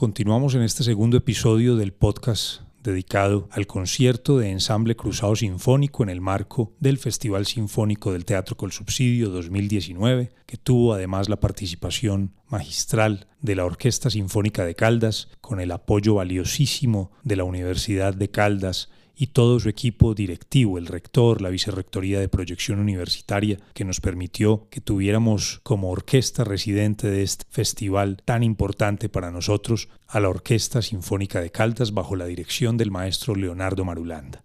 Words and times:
Continuamos 0.00 0.54
en 0.54 0.62
este 0.62 0.82
segundo 0.82 1.18
episodio 1.18 1.76
del 1.76 1.92
podcast 1.92 2.62
dedicado 2.82 3.50
al 3.50 3.66
concierto 3.66 4.38
de 4.38 4.48
ensamble 4.48 4.96
Cruzado 4.96 5.36
Sinfónico 5.36 6.02
en 6.02 6.08
el 6.08 6.22
marco 6.22 6.72
del 6.80 6.96
Festival 6.96 7.44
Sinfónico 7.44 8.10
del 8.10 8.24
Teatro 8.24 8.56
Col 8.56 8.72
Subsidio 8.72 9.28
2019, 9.28 10.30
que 10.46 10.56
tuvo 10.56 10.94
además 10.94 11.28
la 11.28 11.38
participación 11.38 12.32
magistral 12.48 13.26
de 13.42 13.56
la 13.56 13.66
Orquesta 13.66 14.08
Sinfónica 14.08 14.64
de 14.64 14.74
Caldas, 14.74 15.28
con 15.42 15.60
el 15.60 15.70
apoyo 15.70 16.14
valiosísimo 16.14 17.12
de 17.22 17.36
la 17.36 17.44
Universidad 17.44 18.14
de 18.14 18.30
Caldas 18.30 18.88
y 19.20 19.26
todo 19.26 19.60
su 19.60 19.68
equipo 19.68 20.14
directivo, 20.14 20.78
el 20.78 20.86
rector, 20.86 21.42
la 21.42 21.50
vicerrectoría 21.50 22.18
de 22.20 22.30
proyección 22.30 22.78
universitaria, 22.78 23.58
que 23.74 23.84
nos 23.84 24.00
permitió 24.00 24.66
que 24.70 24.80
tuviéramos 24.80 25.60
como 25.62 25.90
orquesta 25.90 26.42
residente 26.42 27.10
de 27.10 27.22
este 27.22 27.44
festival 27.50 28.22
tan 28.24 28.42
importante 28.42 29.10
para 29.10 29.30
nosotros 29.30 29.90
a 30.08 30.20
la 30.20 30.30
Orquesta 30.30 30.80
Sinfónica 30.80 31.42
de 31.42 31.50
Caldas 31.50 31.92
bajo 31.92 32.16
la 32.16 32.24
dirección 32.24 32.78
del 32.78 32.90
maestro 32.90 33.34
Leonardo 33.34 33.84
Marulanda. 33.84 34.42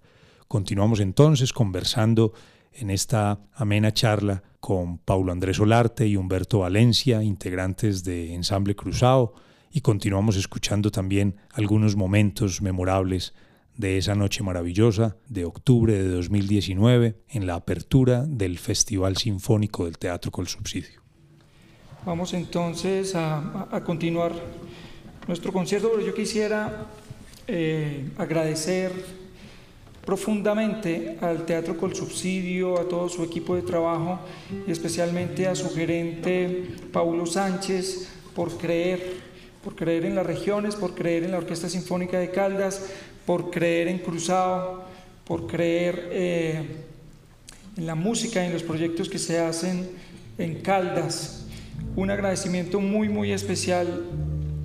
Continuamos 0.50 1.00
entonces 1.00 1.54
conversando 1.54 2.34
en 2.74 2.90
esta 2.90 3.40
amena 3.54 3.94
charla 3.94 4.44
con 4.60 4.98
Paulo 4.98 5.32
Andrés 5.32 5.58
Olarte 5.62 6.06
y 6.06 6.18
Humberto 6.18 6.60
Valencia, 6.60 7.24
integrantes 7.24 8.04
de 8.04 8.34
Ensamble 8.34 8.76
Cruzado, 8.76 9.36
y 9.72 9.80
continuamos 9.80 10.36
escuchando 10.36 10.92
también 10.92 11.38
algunos 11.54 11.96
momentos 11.96 12.62
memorables 12.62 13.34
de 13.78 13.98
esa 13.98 14.16
noche 14.16 14.44
maravillosa 14.44 15.18
de 15.28 15.46
octubre 15.46 15.94
de 15.94 16.08
2019 16.08 17.16
en 17.30 17.48
la 17.48 17.56
apertura 17.56 18.26
del 18.26 18.58
Festival 18.58 19.18
Sinfónico 19.18 19.86
del 19.86 19.98
Teatro 19.98 20.32
Col 20.32 20.48
Subsidio. 20.48 21.02
Vamos 22.06 22.34
entonces 22.34 23.16
a, 23.16 23.68
continuar 23.86 24.32
nuestro 25.28 25.52
concierto, 25.52 25.90
pero 25.92 26.06
yo 26.06 26.14
quisiera 26.14 26.88
eh, 27.48 28.10
agradecer 28.18 28.92
profundamente 30.06 31.18
al 31.20 31.46
Teatro 31.46 31.76
Col 31.78 31.96
Subsidio, 31.96 32.80
a 32.80 32.88
todo 32.88 33.10
su 33.10 33.24
equipo 33.24 33.56
de 33.56 33.64
trabajo 33.64 34.20
y 34.68 34.72
especialmente 34.72 35.48
a 35.48 35.56
su 35.56 35.74
gerente 35.74 36.76
Paulo 36.94 37.26
Sánchez 37.26 38.08
por 38.36 38.56
creer, 38.58 39.14
por 39.64 39.76
creer 39.76 40.06
en 40.06 40.14
las 40.14 40.28
regiones, 40.28 40.76
por 40.76 40.94
creer 40.94 41.24
en 41.24 41.32
la 41.32 41.40
Orquesta 41.40 41.68
Sinfónica 41.68 42.20
de 42.20 42.30
Caldas, 42.30 42.86
por 43.26 43.50
creer 43.50 43.88
en 43.88 44.00
Cruzado, 44.00 44.84
por 45.26 45.48
creer 45.48 46.10
eh, 46.12 46.64
en 47.78 47.88
la 47.88 47.96
música 47.96 48.44
y 48.44 48.48
en 48.48 48.54
los 48.54 48.64
proyectos 48.64 49.10
que 49.10 49.18
se 49.18 49.40
hacen 49.40 49.90
en 50.38 50.62
Caldas. 50.62 51.46
Un 51.96 52.12
agradecimiento 52.12 52.80
muy, 52.80 53.10
muy 53.10 53.32
especial 53.32 54.06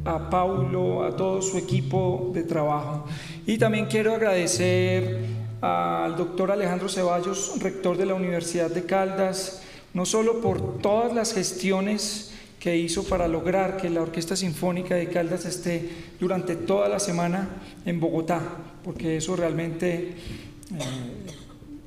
a 0.04 0.30
Paulo, 0.30 1.04
a 1.04 1.16
todo 1.16 1.42
su 1.42 1.58
equipo 1.58 2.30
de 2.34 2.42
trabajo. 2.42 3.06
Y 3.46 3.58
también 3.58 3.86
quiero 3.86 4.14
agradecer 4.14 5.18
al 5.60 6.16
doctor 6.16 6.50
Alejandro 6.50 6.88
Ceballos, 6.88 7.52
rector 7.60 7.96
de 7.96 8.06
la 8.06 8.14
Universidad 8.14 8.70
de 8.70 8.84
Caldas, 8.84 9.62
no 9.92 10.06
solo 10.06 10.40
por 10.40 10.78
todas 10.78 11.12
las 11.12 11.34
gestiones 11.34 12.29
que 12.60 12.76
hizo 12.76 13.04
para 13.04 13.26
lograr 13.26 13.78
que 13.78 13.88
la 13.88 14.02
Orquesta 14.02 14.36
Sinfónica 14.36 14.94
de 14.94 15.08
Caldas 15.08 15.46
esté 15.46 15.88
durante 16.20 16.56
toda 16.56 16.90
la 16.90 17.00
semana 17.00 17.48
en 17.86 17.98
Bogotá, 17.98 18.40
porque 18.84 19.16
eso 19.16 19.34
realmente 19.34 19.96
eh, 19.98 20.14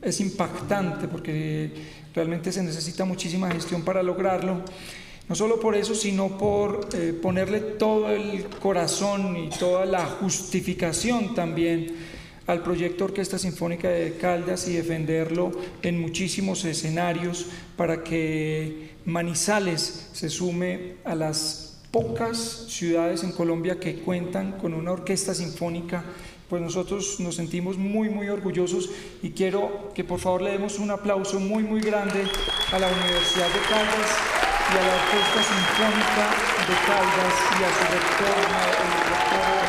es 0.01 0.19
impactante, 0.19 1.07
porque 1.07 1.71
realmente 2.15 2.51
se 2.51 2.63
necesita 2.63 3.05
muchísima 3.05 3.51
gestión 3.51 3.83
para 3.83 4.01
lograrlo. 4.01 4.61
No 5.29 5.35
solo 5.35 5.59
por 5.59 5.75
eso, 5.75 5.93
sino 5.93 6.39
por 6.39 6.89
eh, 6.93 7.13
ponerle 7.13 7.59
todo 7.59 8.09
el 8.09 8.45
corazón 8.59 9.37
y 9.37 9.49
toda 9.49 9.85
la 9.85 10.05
justificación 10.07 11.35
también 11.35 11.93
al 12.47 12.61
proyecto 12.61 13.05
Orquesta 13.05 13.37
Sinfónica 13.37 13.89
de 13.89 14.17
Caldas 14.17 14.67
y 14.67 14.73
defenderlo 14.73 15.51
en 15.81 16.01
muchísimos 16.01 16.65
escenarios 16.65 17.45
para 17.77 18.03
que 18.03 18.92
Manizales 19.05 20.09
se 20.13 20.29
sume 20.29 20.95
a 21.03 21.13
las 21.15 21.77
pocas 21.91 22.65
ciudades 22.69 23.23
en 23.23 23.31
Colombia 23.31 23.79
que 23.79 23.99
cuentan 23.99 24.53
con 24.53 24.73
una 24.73 24.91
orquesta 24.91 25.33
sinfónica, 25.35 26.03
pues 26.49 26.61
nosotros 26.61 27.19
nos 27.19 27.35
sentimos 27.35 27.77
muy, 27.77 28.09
muy 28.09 28.29
orgullosos 28.29 28.89
y 29.21 29.31
quiero 29.31 29.91
que 29.93 30.03
por 30.03 30.19
favor 30.19 30.41
le 30.41 30.51
demos 30.51 30.79
un 30.79 30.91
aplauso 30.91 31.39
muy, 31.39 31.63
muy 31.63 31.81
grande 31.81 32.23
a 32.71 32.79
la 32.79 32.87
Universidad 32.87 33.47
de 33.47 33.59
Caldas 33.69 34.09
y 34.71 34.77
a 34.77 34.81
la 34.81 34.95
Orquesta 34.95 35.43
Sinfónica 35.43 36.25
de 36.67 36.75
Caldas 36.87 37.35
y 37.59 37.63
a 37.63 37.69
su 37.69 37.83
rector, 37.93 38.37
el 38.39 39.09
rector 39.09 39.62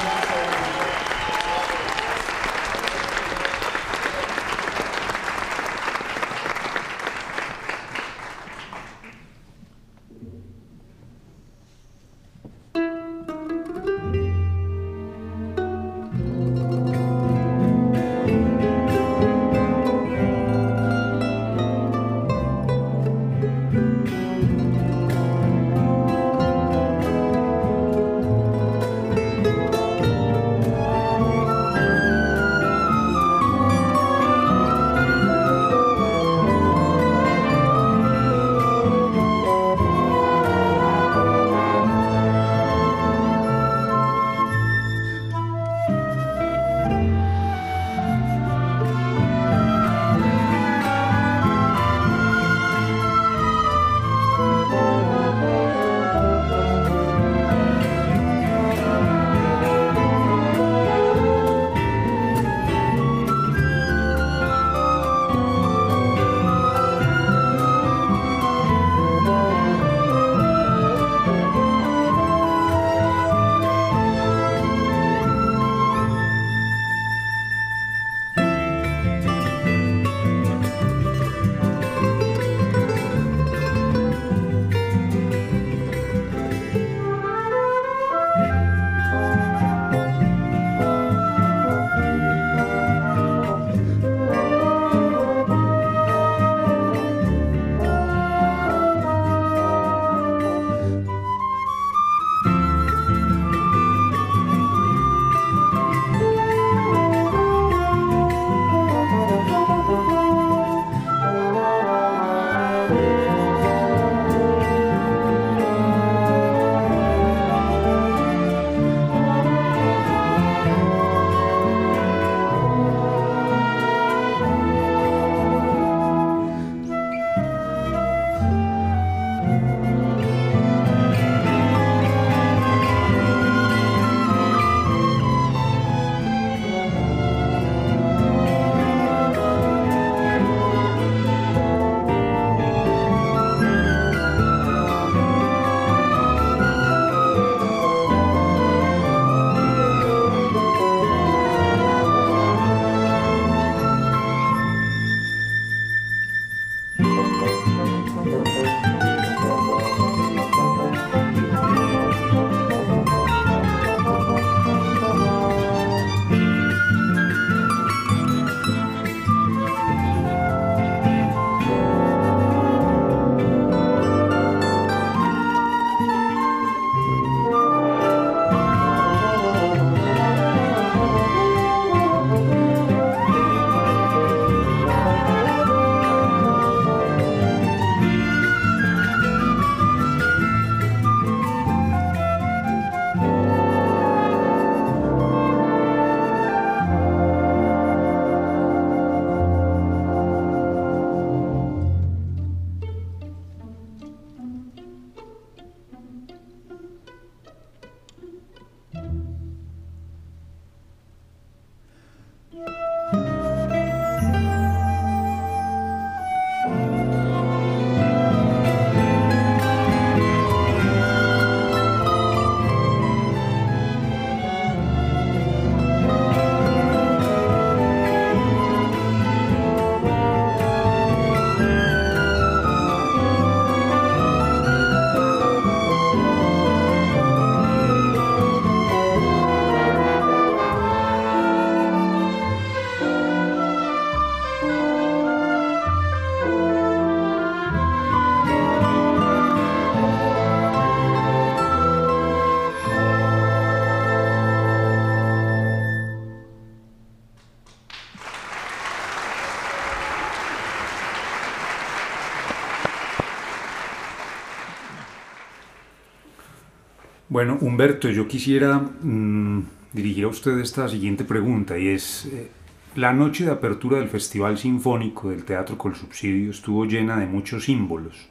Bueno, 267.35 267.59
Humberto, 267.61 268.09
yo 268.11 268.28
quisiera 268.28 268.78
mm, 268.78 269.64
dirigir 269.92 270.23
a 270.23 270.28
usted 270.28 270.57
esta 270.61 270.88
siguiente 270.88 271.25
pregunta 271.25 271.76
y 271.76 271.88
es, 271.88 272.26
eh, 272.26 272.49
la 272.95 273.12
noche 273.12 273.45
de 273.45 273.50
apertura 273.50 273.99
del 273.99 274.09
Festival 274.09 274.57
Sinfónico 274.57 275.31
del 275.31 275.45
Teatro 275.45 275.76
Col 275.76 275.97
Subsidio 275.97 276.52
estuvo 276.52 276.85
llena 276.85 277.16
de 277.16 277.26
muchos 277.26 277.64
símbolos 277.64 278.28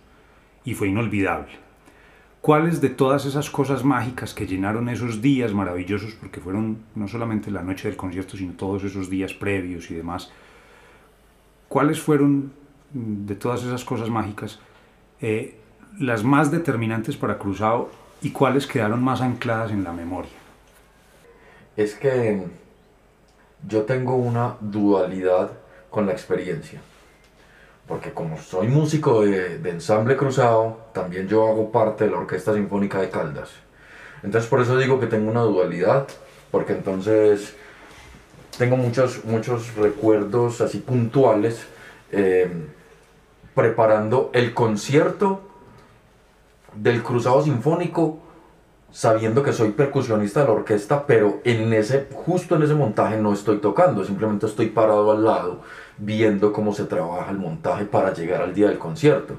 y 0.64 0.74
fue 0.74 0.88
inolvidable. 0.88 1.52
¿Cuáles 2.40 2.80
de 2.80 2.92
todas 2.92 3.26
esas 3.26 3.50
cosas 3.50 3.84
mágicas 3.84 4.34
que 4.34 4.48
llenaron 4.48 4.88
esos 4.88 5.22
días 5.22 5.54
maravillosos, 5.54 6.14
porque 6.14 6.40
fueron 6.40 6.78
no 6.96 7.10
solamente 7.10 7.52
la 7.52 7.62
noche 7.62 7.90
del 7.90 7.98
concierto, 7.98 8.38
sino 8.38 8.54
todos 8.54 8.86
esos 8.86 9.10
días 9.10 9.34
previos 9.34 9.92
y 9.92 9.96
demás, 9.96 10.32
cuáles 11.68 12.00
fueron 12.00 12.54
mm, 12.94 13.26
de 13.26 13.36
todas 13.36 13.66
esas 13.66 13.84
cosas 13.84 14.10
mágicas 14.10 14.62
eh, 15.20 15.58
las 16.00 16.24
más 16.24 16.52
determinantes 16.52 17.18
para 17.18 17.38
Cruzado 17.38 18.03
y 18.24 18.32
cuáles 18.32 18.66
quedaron 18.66 19.04
más 19.04 19.22
ancladas 19.22 19.72
en 19.72 19.84
la 19.84 19.92
memoria? 19.92 20.32
Es 21.78 21.94
que 21.94 22.44
yo 23.68 23.84
tengo 23.84 24.16
una 24.16 24.56
dualidad 24.60 25.52
con 25.92 26.08
la 26.08 26.12
experiencia 26.14 26.82
porque 27.88 28.12
como 28.12 28.38
soy 28.38 28.68
músico 28.68 29.22
de, 29.26 29.70
ensamble 29.70 30.16
cruzado, 30.16 30.78
también 30.94 31.28
yo 31.28 31.48
hago 31.48 31.72
parte 31.72 32.06
de 32.06 32.12
la 32.12 32.18
Orquesta 32.18 32.54
Sinfónica 32.54 33.02
de 33.02 33.10
Caldas. 33.10 33.50
Entonces 34.24 34.50
por 34.50 34.62
eso 34.62 34.78
digo 34.78 35.00
que 35.00 35.08
tengo 35.08 35.30
una 35.30 35.42
dualidad, 35.42 36.08
porque 36.50 36.74
entonces 36.74 37.56
tengo 38.58 38.78
muchos, 38.78 39.26
muchos 39.26 39.76
recuerdos 39.76 40.62
así 40.62 40.80
puntuales 40.80 41.66
eh, 42.12 42.50
preparando 43.54 44.32
el 44.34 44.54
concierto 44.54 45.42
del 46.76 47.04
Cruzado 47.04 47.42
Sinfónico 47.42 48.20
sabiendo 48.94 49.42
que 49.42 49.54
soy 49.54 49.72
percusionista 49.72 50.42
de 50.42 50.46
la 50.46 50.54
orquesta, 50.54 51.08
pero 51.08 51.42
en 51.44 51.74
ese, 51.74 52.08
justo 52.14 52.56
en 52.56 52.62
ese 52.62 52.76
montaje 52.76 53.18
no 53.18 53.34
estoy 53.34 53.58
tocando, 53.58 54.06
simplemente 54.06 54.46
estoy 54.46 54.68
parado 54.68 55.12
al 55.12 55.26
lado 55.26 55.62
viendo 55.98 56.54
cómo 56.54 56.74
se 56.74 56.86
trabaja 56.86 57.32
el 57.32 57.40
montaje 57.40 57.86
para 57.86 58.14
llegar 58.14 58.44
al 58.44 58.54
día 58.54 58.70
del 58.70 58.78
concierto. 58.78 59.34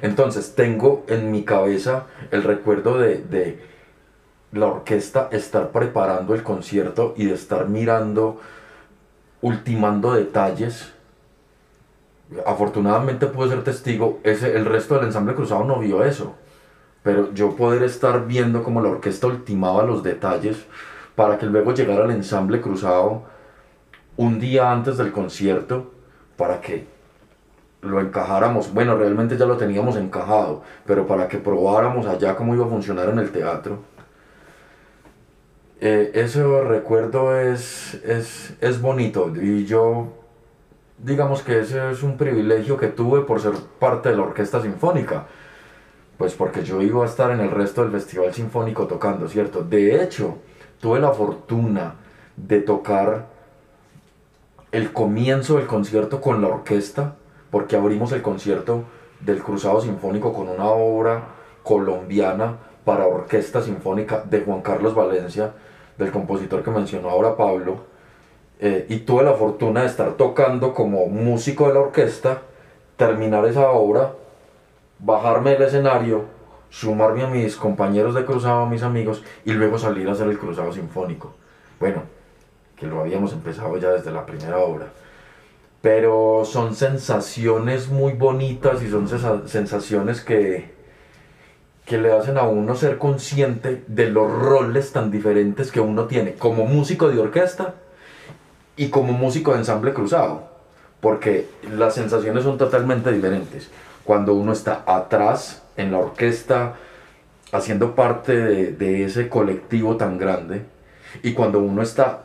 Entonces 0.00 0.54
tengo 0.54 1.04
en 1.08 1.30
mi 1.30 1.44
cabeza 1.44 2.06
el 2.30 2.42
recuerdo 2.42 2.98
de, 2.98 3.18
de 3.18 3.62
la 4.52 4.66
orquesta 4.66 5.28
estar 5.30 5.72
preparando 5.72 6.34
el 6.34 6.42
concierto 6.42 7.12
y 7.18 7.26
de 7.26 7.34
estar 7.34 7.68
mirando, 7.68 8.40
ultimando 9.42 10.14
detalles. 10.14 10.90
Afortunadamente 12.46 13.26
pude 13.26 13.50
ser 13.50 13.62
testigo, 13.62 14.20
ese, 14.22 14.56
el 14.56 14.64
resto 14.64 14.94
del 14.94 15.04
ensamble 15.04 15.34
cruzado 15.34 15.64
no 15.64 15.78
vio 15.80 16.02
eso 16.02 16.34
pero 17.06 17.32
yo 17.34 17.54
poder 17.54 17.84
estar 17.84 18.26
viendo 18.26 18.64
cómo 18.64 18.80
la 18.80 18.88
orquesta 18.88 19.28
ultimaba 19.28 19.84
los 19.84 20.02
detalles 20.02 20.66
para 21.14 21.38
que 21.38 21.46
luego 21.46 21.72
llegara 21.72 22.04
el 22.04 22.10
ensamble 22.10 22.60
cruzado 22.60 23.22
un 24.16 24.40
día 24.40 24.72
antes 24.72 24.96
del 24.96 25.12
concierto 25.12 25.92
para 26.36 26.60
que 26.60 26.84
lo 27.82 28.00
encajáramos, 28.00 28.74
bueno, 28.74 28.96
realmente 28.96 29.36
ya 29.36 29.46
lo 29.46 29.56
teníamos 29.56 29.94
encajado, 29.94 30.64
pero 30.84 31.06
para 31.06 31.28
que 31.28 31.38
probáramos 31.38 32.06
allá 32.06 32.34
cómo 32.34 32.56
iba 32.56 32.66
a 32.66 32.68
funcionar 32.68 33.08
en 33.08 33.20
el 33.20 33.30
teatro. 33.30 33.78
Eh, 35.80 36.10
ese 36.12 36.42
recuerdo 36.64 37.38
es, 37.38 37.94
es, 38.04 38.52
es 38.60 38.80
bonito 38.80 39.32
y 39.40 39.64
yo, 39.64 40.08
digamos 40.98 41.42
que 41.42 41.60
ese 41.60 41.88
es 41.92 42.02
un 42.02 42.16
privilegio 42.16 42.76
que 42.76 42.88
tuve 42.88 43.20
por 43.20 43.40
ser 43.40 43.52
parte 43.78 44.08
de 44.08 44.16
la 44.16 44.22
orquesta 44.22 44.60
sinfónica 44.60 45.26
pues 46.18 46.34
porque 46.34 46.64
yo 46.64 46.80
iba 46.80 47.02
a 47.02 47.06
estar 47.06 47.30
en 47.30 47.40
el 47.40 47.50
resto 47.50 47.82
del 47.82 47.92
Festival 47.92 48.32
Sinfónico 48.32 48.86
tocando, 48.86 49.28
¿cierto? 49.28 49.62
De 49.62 50.02
hecho, 50.02 50.36
tuve 50.80 51.00
la 51.00 51.12
fortuna 51.12 51.94
de 52.36 52.60
tocar 52.60 53.26
el 54.72 54.92
comienzo 54.92 55.56
del 55.56 55.66
concierto 55.66 56.20
con 56.20 56.40
la 56.40 56.48
orquesta, 56.48 57.16
porque 57.50 57.76
abrimos 57.76 58.12
el 58.12 58.22
concierto 58.22 58.84
del 59.20 59.42
Cruzado 59.42 59.80
Sinfónico 59.80 60.32
con 60.32 60.48
una 60.48 60.66
obra 60.66 61.22
colombiana 61.62 62.56
para 62.84 63.06
orquesta 63.06 63.62
sinfónica 63.62 64.22
de 64.22 64.40
Juan 64.40 64.62
Carlos 64.62 64.94
Valencia, 64.94 65.52
del 65.98 66.12
compositor 66.12 66.62
que 66.62 66.70
mencionó 66.70 67.10
ahora 67.10 67.36
Pablo, 67.36 67.78
eh, 68.60 68.86
y 68.88 68.98
tuve 68.98 69.24
la 69.24 69.34
fortuna 69.34 69.80
de 69.80 69.86
estar 69.86 70.12
tocando 70.12 70.72
como 70.72 71.06
músico 71.06 71.68
de 71.68 71.74
la 71.74 71.80
orquesta, 71.80 72.42
terminar 72.96 73.44
esa 73.46 73.70
obra 73.70 74.12
bajarme 74.98 75.52
del 75.52 75.62
escenario, 75.62 76.24
sumarme 76.70 77.22
a 77.22 77.28
mis 77.28 77.56
compañeros 77.56 78.14
de 78.14 78.24
cruzado, 78.24 78.62
a 78.62 78.68
mis 78.68 78.82
amigos, 78.82 79.22
y 79.44 79.52
luego 79.52 79.78
salir 79.78 80.08
a 80.08 80.12
hacer 80.12 80.28
el 80.28 80.38
cruzado 80.38 80.72
sinfónico. 80.72 81.34
Bueno, 81.78 82.02
que 82.76 82.86
lo 82.86 83.00
habíamos 83.00 83.32
empezado 83.32 83.76
ya 83.78 83.90
desde 83.90 84.10
la 84.10 84.26
primera 84.26 84.58
obra. 84.58 84.88
Pero 85.80 86.42
son 86.44 86.74
sensaciones 86.74 87.88
muy 87.88 88.14
bonitas 88.14 88.82
y 88.82 88.90
son 88.90 89.08
sensaciones 89.08 90.20
que, 90.20 90.74
que 91.84 91.98
le 91.98 92.12
hacen 92.12 92.38
a 92.38 92.42
uno 92.42 92.74
ser 92.74 92.98
consciente 92.98 93.84
de 93.86 94.10
los 94.10 94.30
roles 94.30 94.92
tan 94.92 95.10
diferentes 95.10 95.70
que 95.70 95.80
uno 95.80 96.06
tiene 96.06 96.34
como 96.34 96.66
músico 96.66 97.08
de 97.08 97.20
orquesta 97.20 97.74
y 98.76 98.88
como 98.88 99.12
músico 99.12 99.52
de 99.52 99.58
ensamble 99.58 99.92
cruzado. 99.92 100.48
Porque 101.00 101.46
las 101.70 101.94
sensaciones 101.94 102.42
son 102.42 102.58
totalmente 102.58 103.12
diferentes 103.12 103.70
cuando 104.06 104.34
uno 104.34 104.52
está 104.52 104.84
atrás 104.86 105.62
en 105.76 105.92
la 105.92 105.98
orquesta 105.98 106.76
haciendo 107.52 107.94
parte 107.94 108.72
de, 108.72 109.04
ese 109.04 109.28
colectivo 109.28 109.96
tan 109.96 110.16
grande 110.16 110.62
y 111.22 111.32
cuando 111.32 111.58
uno 111.60 111.82
está 111.82 112.22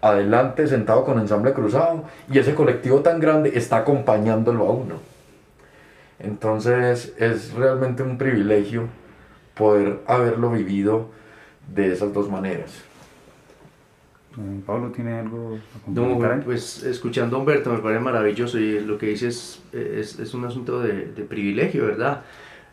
adelante 0.00 0.66
sentado 0.66 1.04
con 1.04 1.18
ensamble 1.18 1.52
cruzado 1.52 2.04
y 2.30 2.38
ese 2.38 2.54
colectivo 2.54 3.00
tan 3.00 3.20
grande 3.20 3.52
está 3.54 3.78
acompañándolo 3.78 4.66
a 4.66 4.70
uno. 4.70 4.94
Entonces 6.18 7.12
es 7.18 7.52
realmente 7.52 8.02
un 8.02 8.16
privilegio 8.16 8.88
poder 9.54 10.00
haberlo 10.06 10.50
vivido 10.50 11.08
de 11.74 11.92
esas 11.92 12.12
dos 12.12 12.30
maneras. 12.30 12.70
Pablo 14.66 14.90
tiene 14.90 15.18
algo 15.20 15.58
a 15.86 16.40
pues 16.44 16.82
escuchando 16.82 17.36
a 17.36 17.40
Humberto 17.40 17.72
me 17.72 17.78
parece 17.78 18.00
maravilloso 18.00 18.58
y 18.58 18.80
lo 18.80 18.98
que 18.98 19.06
dice 19.06 19.28
es, 19.28 19.62
es, 19.72 20.34
un 20.34 20.44
asunto 20.44 20.80
de, 20.80 21.04
privilegio, 21.28 21.86
¿verdad? 21.86 22.22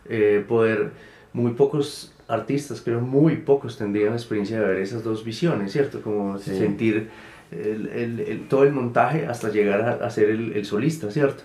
Eh, 0.05 0.43
poder, 0.47 0.91
muy 1.33 1.51
pocos 1.53 2.13
artistas, 2.27 2.81
creo 2.81 3.01
muy 3.01 3.37
pocos 3.37 3.77
tendrían 3.77 4.11
la 4.11 4.15
experiencia 4.15 4.59
de 4.59 4.65
ver 4.65 4.77
esas 4.77 5.03
dos 5.03 5.23
visiones, 5.23 5.71
¿cierto? 5.71 6.01
Como 6.01 6.37
sentir 6.39 7.09
el, 7.51 8.45
todo 8.49 8.63
el 8.63 8.71
montaje 8.71 9.27
hasta 9.27 9.49
llegar 9.49 10.01
a, 10.01 10.09
ser 10.09 10.29
el, 10.29 10.65
solista, 10.65 11.11
¿cierto? 11.11 11.43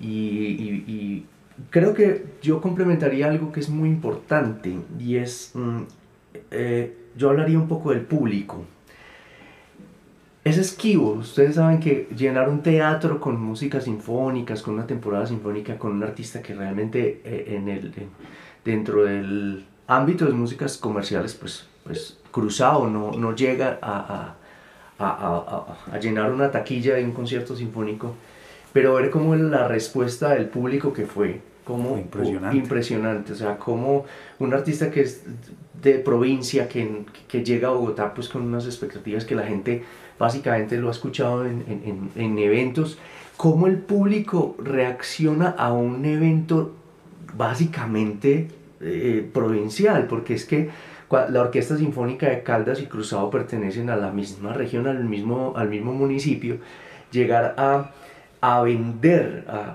Y, 0.00 0.06
y, 0.08 1.26
creo 1.70 1.94
que 1.94 2.24
yo 2.42 2.60
complementaría 2.60 3.28
algo 3.28 3.52
que 3.52 3.60
es 3.60 3.68
muy 3.68 3.88
importante 3.88 4.74
y 4.98 5.16
es, 5.16 5.52
mm, 5.54 5.82
eh, 6.50 6.96
yo 7.16 7.30
hablaría 7.30 7.58
un 7.58 7.68
poco 7.68 7.90
del 7.90 8.00
público 8.00 8.64
es 10.44 10.58
esquivo. 10.58 11.12
Ustedes 11.12 11.56
saben 11.56 11.80
que 11.80 12.08
llenar 12.14 12.48
un 12.48 12.62
teatro 12.62 13.18
con 13.20 13.40
músicas 13.40 13.84
sinfónicas, 13.84 14.62
con 14.62 14.74
una 14.74 14.86
temporada 14.86 15.26
sinfónica, 15.26 15.78
con 15.78 15.92
un 15.92 16.02
artista 16.02 16.42
que 16.42 16.54
realmente 16.54 17.22
eh, 17.24 17.56
en 17.56 17.68
el, 17.68 17.92
dentro 18.64 19.04
del 19.04 19.64
ámbito 19.86 20.26
de 20.26 20.32
músicas 20.32 20.76
comerciales, 20.76 21.34
pues, 21.34 21.66
pues 21.82 22.18
cruzado, 22.30 22.88
no, 22.88 23.12
no 23.12 23.34
llega 23.34 23.78
a, 23.80 24.34
a, 24.98 25.06
a, 25.06 25.76
a, 25.92 25.98
llenar 25.98 26.30
una 26.32 26.50
taquilla 26.50 26.94
de 26.94 27.04
un 27.04 27.12
concierto 27.12 27.56
sinfónico, 27.56 28.14
pero 28.72 28.94
ver 28.94 29.10
cómo 29.10 29.34
la 29.36 29.68
respuesta 29.68 30.30
del 30.30 30.46
público 30.46 30.92
que 30.92 31.06
fue, 31.06 31.40
como 31.64 31.98
impresionante. 31.98 32.56
impresionante, 32.56 33.32
o 33.32 33.36
sea, 33.36 33.56
como 33.56 34.04
un 34.38 34.54
artista 34.54 34.90
que 34.90 35.00
es 35.00 35.22
de 35.82 35.94
provincia, 35.94 36.68
que, 36.68 37.04
que 37.26 37.44
llega 37.44 37.68
a 37.68 37.70
Bogotá 37.72 38.14
pues 38.14 38.28
con 38.28 38.42
unas 38.42 38.66
expectativas 38.66 39.24
que 39.24 39.34
la 39.34 39.44
gente 39.44 39.82
básicamente 40.18 40.76
lo 40.76 40.88
ha 40.88 40.92
escuchado 40.92 41.44
en, 41.46 41.64
en, 41.66 42.10
en 42.14 42.38
eventos, 42.38 42.98
cómo 43.36 43.66
el 43.66 43.78
público 43.78 44.56
reacciona 44.58 45.48
a 45.48 45.72
un 45.72 46.04
evento 46.04 46.72
básicamente 47.36 48.48
eh, 48.80 49.28
provincial, 49.32 50.06
porque 50.06 50.34
es 50.34 50.44
que 50.44 50.70
la 51.10 51.40
Orquesta 51.40 51.76
Sinfónica 51.76 52.28
de 52.28 52.42
Caldas 52.42 52.80
y 52.80 52.86
Cruzado 52.86 53.30
pertenecen 53.30 53.88
a 53.88 53.96
la 53.96 54.10
misma 54.10 54.52
región, 54.52 54.86
al 54.86 55.04
mismo, 55.04 55.54
al 55.56 55.68
mismo 55.68 55.92
municipio, 55.92 56.58
llegar 57.10 57.54
a, 57.56 57.92
a 58.46 58.62
vender 58.62 59.46
a, 59.48 59.74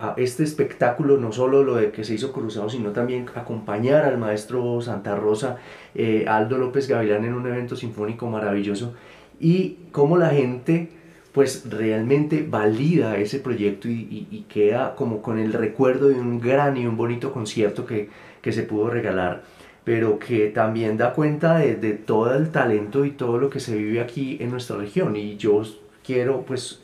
a, 0.00 0.14
este 0.16 0.42
espectáculo, 0.42 1.18
no 1.18 1.30
solo 1.30 1.62
lo 1.62 1.74
de 1.74 1.90
que 1.90 2.04
se 2.04 2.14
hizo 2.14 2.32
Cruzado, 2.32 2.70
sino 2.70 2.92
también 2.92 3.26
acompañar 3.34 4.06
al 4.06 4.16
maestro 4.16 4.80
Santa 4.80 5.14
Rosa, 5.14 5.58
eh, 5.94 6.24
Aldo 6.26 6.56
López 6.56 6.88
Gavilán 6.88 7.26
en 7.26 7.34
un 7.34 7.46
evento 7.46 7.76
sinfónico 7.76 8.26
maravilloso, 8.30 8.94
y 9.38 9.76
cómo 9.92 10.16
la 10.16 10.30
gente 10.30 10.88
pues 11.32 11.68
realmente 11.68 12.46
valida 12.48 13.18
ese 13.18 13.40
proyecto 13.40 13.88
y, 13.88 14.46
queda 14.48 14.94
como 14.96 15.20
con 15.20 15.38
el 15.38 15.52
recuerdo 15.52 16.08
de 16.08 16.14
un 16.14 16.40
gran 16.40 16.78
y 16.78 16.86
un 16.86 16.96
bonito 16.96 17.30
concierto 17.30 17.84
que, 17.84 18.08
se 18.50 18.62
pudo 18.62 18.88
regalar. 18.88 19.42
pero 19.84 20.18
que 20.18 20.48
también 20.48 20.96
da 20.96 21.12
cuenta 21.12 21.58
de, 21.58 21.76
de 21.76 21.92
todo 21.92 22.34
el 22.34 22.50
talento 22.50 23.04
y 23.04 23.10
todo 23.10 23.38
lo 23.38 23.50
que 23.50 23.60
se 23.60 23.76
vive 23.76 24.00
aquí 24.00 24.38
en 24.40 24.50
nuestra 24.50 24.76
región. 24.78 25.16
Y 25.16 25.36
yo 25.36 25.62
quiero 26.02 26.42
pues 26.46 26.80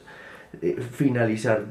eh, 0.63 0.77
finalizar 0.93 1.65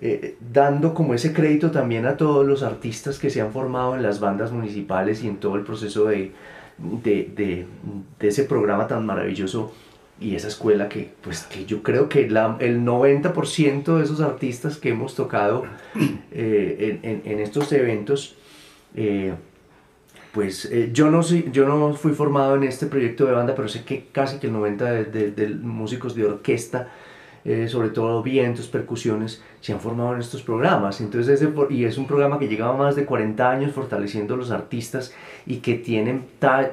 eh, 0.00 0.36
dando 0.52 0.92
como 0.92 1.14
ese 1.14 1.32
crédito 1.32 1.70
también 1.70 2.04
a 2.04 2.16
todos 2.16 2.44
los 2.44 2.62
artistas 2.64 3.18
que 3.18 3.30
se 3.30 3.40
han 3.40 3.52
formado 3.52 3.94
en 3.94 4.02
las 4.02 4.18
bandas 4.18 4.50
municipales 4.50 5.22
y 5.22 5.28
en 5.28 5.36
todo 5.36 5.54
el 5.54 5.62
proceso 5.62 6.06
de, 6.06 6.32
de, 6.78 7.66
de, 8.18 8.28
ese 8.28 8.44
programa 8.44 8.88
tan 8.88 9.06
maravilloso 9.06 9.72
y 10.20 10.34
esa 10.34 10.48
escuela 10.48 10.88
que, 10.88 11.12
pues, 11.22 11.44
que 11.44 11.64
yo 11.64 11.82
creo 11.82 12.08
que 12.08 12.28
la, 12.28 12.56
el 12.58 12.84
90% 12.84 13.96
de 13.96 14.04
esos 14.04 14.20
artistas 14.20 14.78
que 14.78 14.90
hemos 14.90 15.14
tocado 15.14 15.64
eh, 16.32 16.98
en, 17.02 17.22
en, 17.24 17.38
estos 17.38 17.72
eventos, 17.72 18.36
pues 20.32 20.70
yo, 20.92 21.10
no 21.10 21.22
yo 21.22 21.68
no 21.68 21.94
fui 21.94 22.12
formado 22.12 22.56
en 22.56 22.64
este 22.64 22.86
proyecto 22.86 23.26
de 23.26 23.32
banda, 23.32 23.54
pero 23.54 23.68
sé 23.68 23.84
que 23.84 24.06
casi 24.10 24.38
que 24.38 24.48
el 24.48 24.54
90% 24.54 24.76
de, 24.76 25.04
de, 25.04 25.30
de 25.30 25.54
músicos 25.54 26.16
de 26.16 26.24
orquesta, 26.24 26.88
eh, 27.44 27.68
sobre 27.68 27.90
todo 27.90 28.22
vientos, 28.22 28.68
percusiones, 28.68 29.42
se 29.60 29.72
han 29.72 29.80
formado 29.80 30.14
en 30.14 30.20
estos 30.20 30.42
programas. 30.42 31.00
Entonces, 31.00 31.40
ese, 31.40 31.52
y 31.70 31.84
es 31.84 31.98
un 31.98 32.06
programa 32.06 32.38
que 32.38 32.48
lleva 32.48 32.72
más 32.72 32.96
de 32.96 33.04
40 33.04 33.50
años 33.50 33.72
fortaleciendo 33.72 34.34
a 34.34 34.36
los 34.36 34.50
artistas 34.50 35.14
y 35.46 35.56
que 35.56 35.74
tienen 35.74 36.24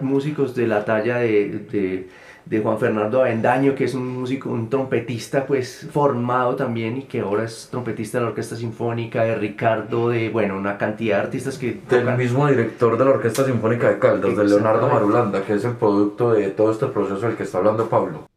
músicos 0.01 0.55
de 0.55 0.67
la 0.67 0.85
talla 0.85 1.17
de, 1.17 1.49
de 1.71 2.07
de 2.45 2.59
Juan 2.59 2.79
Fernando 2.79 3.21
Avendaño, 3.21 3.75
que 3.75 3.85
es 3.85 3.93
un 3.93 4.07
músico, 4.07 4.49
un 4.49 4.69
trompetista 4.69 5.45
pues 5.45 5.87
formado 5.91 6.55
también 6.55 6.97
y 6.97 7.03
que 7.03 7.19
ahora 7.21 7.43
es 7.43 7.67
trompetista 7.69 8.17
de 8.17 8.23
la 8.25 8.29
Orquesta 8.31 8.55
Sinfónica, 8.55 9.23
de 9.23 9.35
Ricardo, 9.35 10.09
de 10.09 10.29
bueno, 10.29 10.57
una 10.57 10.77
cantidad 10.77 11.17
de 11.17 11.23
artistas 11.23 11.57
que... 11.57 11.79
Del 11.89 12.01
tocan. 12.01 12.17
mismo 12.17 12.47
director 12.47 12.97
de 12.97 13.05
la 13.05 13.11
Orquesta 13.11 13.45
Sinfónica 13.45 13.89
de 13.89 13.99
Caldas, 13.99 14.35
de 14.35 14.43
Leonardo 14.43 14.87
Marulanda, 14.87 15.43
que 15.43 15.53
es 15.53 15.65
el 15.65 15.75
producto 15.75 16.33
de 16.33 16.49
todo 16.49 16.71
este 16.71 16.87
proceso 16.87 17.27
del 17.27 17.35
que 17.35 17.43
está 17.43 17.59
hablando 17.59 17.87
Pablo. 17.87 18.30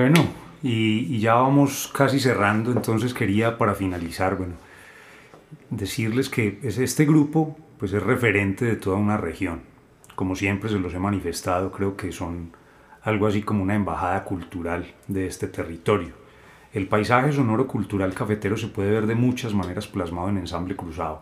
Bueno, 0.00 0.24
y, 0.62 1.18
ya 1.18 1.34
vamos 1.34 1.92
casi 1.94 2.20
cerrando, 2.20 2.72
entonces 2.72 3.12
quería 3.12 3.58
para 3.58 3.74
finalizar, 3.74 4.34
bueno, 4.34 4.54
decirles 5.68 6.30
que 6.30 6.58
este 6.62 7.04
grupo 7.04 7.58
pues 7.78 7.92
es 7.92 8.02
referente 8.02 8.64
de 8.64 8.76
toda 8.76 8.96
una 8.96 9.18
región. 9.18 9.60
Como 10.14 10.36
siempre 10.36 10.70
se 10.70 10.78
los 10.78 10.94
he 10.94 10.98
manifestado, 10.98 11.70
creo 11.70 11.98
que 11.98 12.12
son 12.12 12.52
algo 13.02 13.26
así 13.26 13.42
como 13.42 13.62
una 13.62 13.74
embajada 13.74 14.24
cultural 14.24 14.94
de 15.06 15.26
este 15.26 15.48
territorio. 15.48 16.14
El 16.72 16.86
paisaje 16.86 17.34
sonoro 17.34 17.66
cultural 17.66 18.14
cafetero 18.14 18.56
se 18.56 18.68
puede 18.68 18.92
ver 18.92 19.06
de 19.06 19.16
muchas 19.16 19.52
maneras 19.52 19.86
plasmado 19.86 20.30
en 20.30 20.38
ensamble 20.38 20.76
cruzado, 20.76 21.20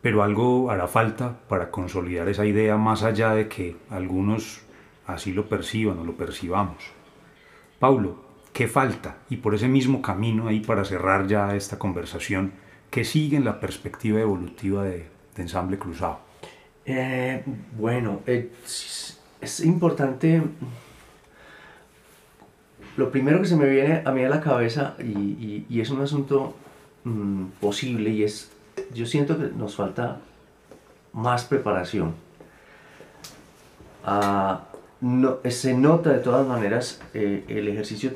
pero 0.00 0.22
algo 0.22 0.70
hará 0.70 0.86
falta 0.86 1.40
para 1.48 1.72
consolidar 1.72 2.28
esa 2.28 2.46
idea 2.46 2.76
más 2.76 3.02
allá 3.02 3.34
de 3.34 3.48
que 3.48 3.78
algunos 3.90 4.60
así 5.08 5.32
lo 5.32 5.48
perciban 5.48 5.98
o 5.98 6.04
lo 6.04 6.16
percibamos. 6.16 7.01
Paulo, 7.82 8.14
¿qué 8.52 8.68
falta? 8.68 9.16
Y 9.28 9.38
por 9.38 9.56
ese 9.56 9.66
mismo 9.66 10.02
camino 10.02 10.46
ahí 10.46 10.60
para 10.60 10.84
cerrar 10.84 11.26
ya 11.26 11.56
esta 11.56 11.80
conversación, 11.80 12.52
¿qué 12.92 13.04
sigue 13.04 13.36
en 13.36 13.44
la 13.44 13.58
perspectiva 13.58 14.20
evolutiva 14.20 14.84
de, 14.84 15.08
ensamble 15.36 15.80
cruzado? 15.80 16.20
Eh, 16.86 17.42
bueno, 17.76 18.20
es, 18.24 19.18
importante, 19.64 20.44
lo 22.96 23.10
primero 23.10 23.40
que 23.40 23.48
se 23.48 23.56
me 23.56 23.68
viene 23.68 24.02
a 24.04 24.12
mí 24.12 24.22
a 24.22 24.28
la 24.28 24.40
cabeza 24.40 24.94
y, 25.00 25.80
es 25.80 25.90
un 25.90 26.02
asunto 26.02 26.54
mm, 27.02 27.46
posible 27.60 28.10
y 28.10 28.22
es, 28.22 28.52
yo 28.94 29.06
siento 29.06 29.36
que 29.36 29.48
nos 29.56 29.74
falta 29.74 30.20
más 31.12 31.42
preparación. 31.46 32.14
Ah, 34.04 34.68
no, 35.02 35.38
se 35.48 35.74
nota 35.74 36.10
de 36.10 36.20
todas 36.20 36.46
maneras 36.46 37.02
eh, 37.12 37.44
el 37.48 37.68
ejercicio 37.68 38.12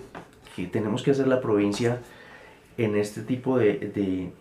que 0.55 0.67
tenemos 0.67 1.03
que 1.03 1.11
hacer 1.11 1.27
la 1.27 1.41
provincia 1.41 1.99
en 2.79 2.97
este 2.97 3.23
tipo 3.23 3.59
de, 3.59 4.33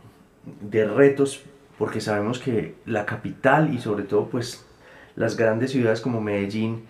de, 0.61 0.85
retos, 0.85 1.43
porque 1.77 1.99
sabemos 1.99 2.39
que 2.39 2.75
la 2.85 3.05
capital 3.05 3.73
y 3.73 3.79
sobre 3.79 4.03
todo 4.03 4.27
pues 4.27 4.65
las 5.15 5.35
grandes 5.35 5.71
ciudades 5.71 6.01
como 6.01 6.21
Medellín 6.21 6.83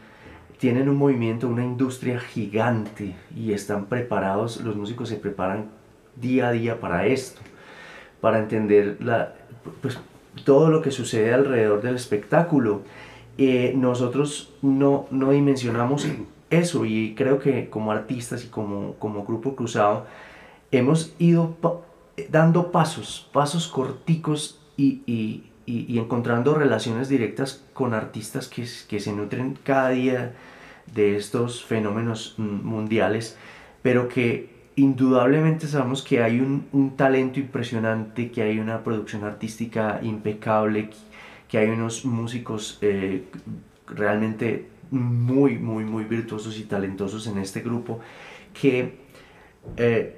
tienen 0.58 0.90
un 0.90 0.98
movimiento, 0.98 1.48
una 1.48 1.64
industria 1.64 2.20
gigante 2.20 3.16
y 3.36 3.54
están 3.54 3.86
preparados, 3.86 4.62
los 4.62 4.76
músicos 4.76 5.10
se 5.10 5.16
preparan 5.16 5.70
día 6.16 6.50
a 6.50 6.52
día 6.52 6.80
para 6.80 7.08
esto, 7.08 7.42
para 8.20 8.40
entender 8.40 8.98
la, 9.00 9.36
pues, 9.82 10.00
todo 10.44 10.70
lo 10.70 10.82
que 10.82 10.92
sucede 10.92 11.34
alrededor 11.34 11.82
del 11.82 11.96
espectáculo 11.96 12.82
eh, 13.38 13.74
nosotros 13.76 14.54
no, 14.62 15.08
no 15.12 15.32
dimensionamos 15.32 16.08
eso 16.50 16.86
y 16.86 17.16
creo 17.16 17.40
que 17.40 17.70
como 17.70 17.92
artistas 17.92 18.44
y 18.46 18.48
como, 18.48 18.94
como 18.96 19.26
grupo 19.26 19.56
cruzado 19.56 20.06
hemos 20.72 21.14
ido 21.20 21.56
dando 22.30 22.72
pasos, 22.72 23.30
pasos 23.34 23.68
corticos 23.68 24.62
y, 24.78 25.02
y, 25.06 25.44
y, 25.66 25.98
encontrando 25.98 26.56
relaciones 26.56 27.10
directas 27.10 27.64
con 27.74 27.94
artistas 27.94 28.48
que, 28.48 28.66
que 28.88 29.00
se 29.00 29.14
nutren 29.14 29.58
cada 29.64 29.90
día 29.90 30.34
de 30.94 31.16
estos 31.16 31.64
fenómenos 31.64 32.36
mundiales, 32.38 33.38
pero 33.82 34.08
que 34.08 34.54
indudablemente 34.76 35.68
sabemos 35.68 36.04
que 36.04 36.22
hay 36.22 36.40
un, 36.40 36.68
un, 36.74 36.96
talento 36.98 37.40
impresionante, 37.40 38.32
que 38.32 38.44
hay 38.44 38.60
una 38.60 38.84
producción 38.84 39.24
artística 39.24 40.00
impecable, 40.04 40.90
que 40.90 40.96
hay 41.54 41.70
unos 41.70 42.06
músicos 42.06 42.78
eh, 42.82 43.24
realmente 43.88 44.68
muy, 44.92 45.58
muy, 45.58 45.84
muy 45.84 46.04
virtuosos 46.04 46.58
y 46.58 46.64
talentosos 46.64 47.28
en 47.28 47.38
este 47.38 47.62
grupo 47.62 48.00
que 48.54 49.00
eh, 49.78 50.18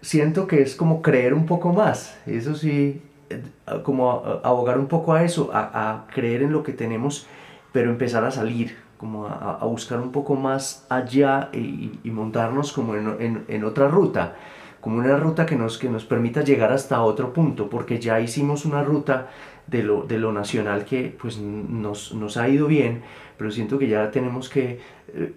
siento 0.00 0.46
que 0.46 0.62
es 0.62 0.76
como 0.76 1.02
creer 1.02 1.34
un 1.34 1.46
poco 1.46 1.72
más, 1.72 2.18
eso 2.26 2.54
sí, 2.54 3.02
eh, 3.30 3.42
como 3.82 4.10
abogar 4.42 4.78
un 4.78 4.86
poco 4.86 5.14
a 5.14 5.24
eso, 5.24 5.50
a, 5.52 6.06
creer 6.12 6.42
en 6.42 6.52
lo 6.52 6.62
que 6.62 6.72
tenemos, 6.72 7.26
pero 7.72 7.90
empezar 7.90 8.24
a 8.24 8.30
salir, 8.30 8.76
como 8.98 9.26
a, 9.26 9.64
buscar 9.64 10.00
un 10.00 10.12
poco 10.12 10.34
más 10.34 10.86
allá 10.88 11.50
y, 11.52 12.10
montarnos 12.10 12.72
como 12.72 12.94
en, 12.94 13.16
en, 13.20 13.44
en, 13.48 13.64
otra 13.64 13.88
ruta, 13.88 14.36
como 14.80 14.98
una 14.98 15.16
ruta 15.16 15.46
que 15.46 15.56
nos, 15.56 15.78
que 15.78 15.88
nos 15.88 16.04
permita 16.04 16.42
llegar 16.42 16.72
hasta 16.72 17.02
otro 17.02 17.32
punto, 17.32 17.70
porque 17.70 17.98
ya 17.98 18.20
hicimos 18.20 18.66
una 18.66 18.82
ruta 18.82 19.28
de 19.66 19.82
lo, 19.82 20.02
de 20.02 20.18
lo 20.18 20.32
nacional 20.32 20.84
que 20.84 21.14
pues 21.18 21.38
nos, 21.38 22.14
nos, 22.14 22.36
ha 22.36 22.48
ido 22.48 22.66
bien, 22.66 23.02
pero 23.36 23.50
siento 23.50 23.78
que 23.78 23.88
ya 23.88 24.10
tenemos 24.10 24.48
que 24.48 24.80
eh, 25.08 25.32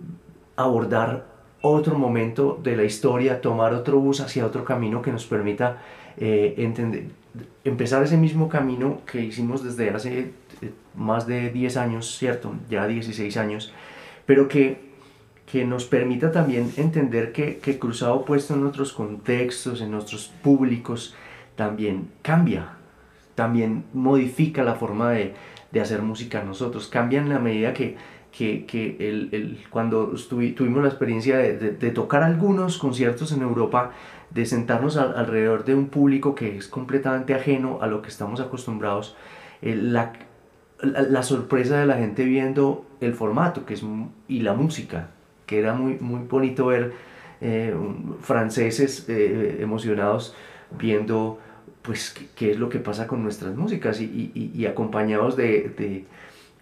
abordar 0.55 1.25
otro 1.61 1.97
momento 1.97 2.59
de 2.61 2.75
la 2.75 2.83
historia, 2.83 3.41
tomar 3.41 3.73
otro 3.73 3.99
bus 3.99 4.21
hacia 4.21 4.45
otro 4.45 4.63
camino 4.63 5.01
que 5.01 5.11
nos 5.11 5.25
permita 5.25 5.81
eh, 6.17 6.55
entender, 6.57 7.05
empezar 7.63 8.03
ese 8.03 8.17
mismo 8.17 8.49
camino 8.49 9.01
que 9.09 9.21
hicimos 9.21 9.63
desde 9.63 9.89
hace 9.89 10.31
eh, 10.61 10.71
más 10.95 11.27
de 11.27 11.49
10 11.49 11.77
años, 11.77 12.17
¿cierto? 12.17 12.53
Ya 12.69 12.87
16 12.87 13.37
años, 13.37 13.73
pero 14.25 14.47
que, 14.47 14.87
que 15.51 15.65
nos 15.65 15.85
permita 15.85 16.31
también 16.31 16.71
entender 16.77 17.31
que, 17.31 17.57
que 17.57 17.79
cruzado 17.79 18.25
puesto 18.25 18.53
en 18.53 18.65
otros 18.65 18.93
contextos, 18.93 19.81
en 19.81 19.93
otros 19.93 20.31
públicos, 20.43 21.15
también 21.55 22.09
cambia, 22.21 22.76
también 23.37 23.83
modifica 23.93 24.63
la 24.63 24.73
forma 24.73 25.11
de, 25.11 25.35
de 25.71 25.79
hacer 25.79 26.01
música 26.01 26.43
nosotros, 26.43 26.87
cambia 26.87 27.21
en 27.21 27.29
la 27.29 27.37
medida 27.37 27.71
que, 27.71 27.95
que, 28.31 28.65
que 28.65 28.97
el, 28.99 29.29
el, 29.31 29.63
cuando 29.69 30.11
tuvimos 30.27 30.81
la 30.81 30.89
experiencia 30.89 31.37
de, 31.37 31.55
de, 31.55 31.91
tocar 31.91 32.23
algunos 32.23 32.79
conciertos 32.79 33.31
en 33.31 33.43
Europa, 33.43 33.91
de 34.31 34.43
sentarnos 34.47 34.97
alrededor 34.97 35.65
de 35.65 35.75
un 35.75 35.89
público 35.89 36.33
que 36.33 36.57
es 36.57 36.67
completamente 36.67 37.35
ajeno 37.35 37.77
a 37.79 37.85
lo 37.85 38.01
que 38.01 38.09
estamos 38.09 38.39
acostumbrados, 38.39 39.15
eh, 39.61 39.75
la, 39.75 40.13
la, 40.81 41.21
sorpresa 41.21 41.79
de 41.79 41.85
la 41.85 41.97
gente 41.97 42.25
viendo 42.25 42.87
el 43.01 43.13
formato 43.13 43.67
que 43.67 43.75
es, 43.75 43.85
y 44.27 44.39
la 44.39 44.55
música, 44.55 45.11
que 45.45 45.59
era 45.59 45.75
muy, 45.75 45.99
muy 45.99 46.21
bonito 46.21 46.65
ver 46.65 46.93
eh, 47.39 47.75
franceses 48.19 49.05
eh, 49.09 49.57
emocionados 49.59 50.35
viendo 50.71 51.37
pues 51.87 52.13
qué, 52.35 52.51
es 52.51 52.59
lo 52.59 52.67
que 52.67 52.79
pasa 52.79 53.07
con 53.07 53.23
nuestras 53.23 53.55
músicas 53.55 54.01
y, 54.01 54.51
y, 54.53 54.65
acompañados 54.65 55.37
de, 55.37 56.03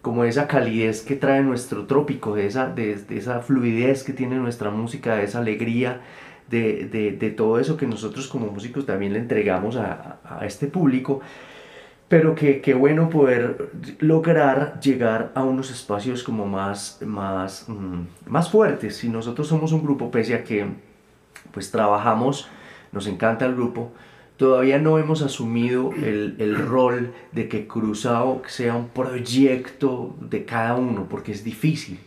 como 0.00 0.22
esa 0.22 0.46
calidez 0.46 1.02
que 1.02 1.16
trae 1.16 1.42
nuestro 1.42 1.86
trópico, 1.86 2.36
de 2.36 2.46
esa, 2.46 2.68
de, 2.68 2.96
esa 3.10 3.40
fluidez 3.40 4.04
que 4.04 4.12
tiene 4.12 4.36
nuestra 4.36 4.70
música, 4.70 5.16
de 5.16 5.24
esa 5.24 5.40
alegría, 5.40 6.00
de, 6.48 7.34
todo 7.36 7.58
eso 7.58 7.76
que 7.76 7.88
nosotros 7.88 8.28
como 8.28 8.46
músicos 8.46 8.86
también 8.86 9.14
le 9.14 9.18
entregamos 9.18 9.74
a, 9.74 10.20
este 10.42 10.68
público, 10.68 11.20
pero 12.08 12.36
que 12.36 12.60
qué 12.60 12.74
bueno 12.74 13.10
poder 13.10 13.72
lograr 13.98 14.78
llegar 14.78 15.32
a 15.34 15.42
unos 15.42 15.72
espacios 15.72 16.22
como 16.22 16.46
más, 16.46 17.00
más, 17.04 17.68
mm, 17.68 18.30
más 18.30 18.48
fuertes. 18.48 18.98
Si 18.98 19.08
nosotros 19.08 19.48
somos 19.48 19.72
un 19.72 19.82
grupo, 19.82 20.08
pese 20.08 20.34
a 20.36 20.44
que 20.44 20.66
pues 21.50 21.72
trabajamos, 21.72 22.48
nos 22.92 23.08
encanta 23.08 23.44
el 23.44 23.56
grupo, 23.56 23.90
todavía 24.36 24.78
no 24.78 24.98
hemos 24.98 25.22
asumido 25.22 25.92
el, 25.92 26.36
el, 26.38 26.56
rol 26.56 27.12
de 27.32 27.48
que 27.48 27.66
Cruzado 27.66 28.42
sea 28.46 28.76
un 28.76 28.88
proyecto 28.88 30.14
de 30.20 30.44
cada 30.44 30.76
uno, 30.76 31.06
porque 31.08 31.32
es 31.32 31.44
difícil. 31.44 31.98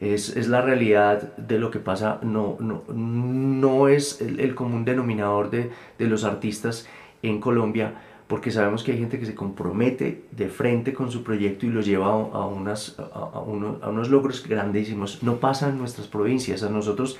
Es, 0.00 0.36
es 0.36 0.48
la 0.48 0.60
realidad 0.62 1.36
de 1.36 1.58
lo 1.58 1.70
que 1.70 1.78
pasa, 1.78 2.18
no, 2.22 2.56
no, 2.58 2.82
no 2.92 3.88
es 3.88 4.20
el, 4.20 4.40
el 4.40 4.54
común 4.54 4.84
denominador 4.84 5.48
de, 5.50 5.70
de, 5.96 6.06
los 6.08 6.24
artistas 6.24 6.88
en 7.22 7.40
Colombia, 7.40 7.94
porque 8.26 8.50
sabemos 8.50 8.82
que 8.82 8.92
hay 8.92 8.98
gente 8.98 9.20
que 9.20 9.26
se 9.26 9.36
compromete 9.36 10.24
de 10.32 10.48
frente 10.48 10.92
con 10.92 11.12
su 11.12 11.22
proyecto 11.22 11.66
y 11.66 11.68
lo 11.68 11.82
lleva 11.82 12.08
a, 12.08 12.46
unas, 12.46 12.98
a, 12.98 13.38
unos, 13.40 13.80
a 13.80 13.90
unos 13.90 14.10
logros 14.10 14.44
grandísimos. 14.46 15.22
No 15.22 15.36
pasa 15.36 15.68
en 15.68 15.78
nuestras 15.78 16.08
provincias, 16.08 16.64
a 16.64 16.68
nosotros 16.68 17.18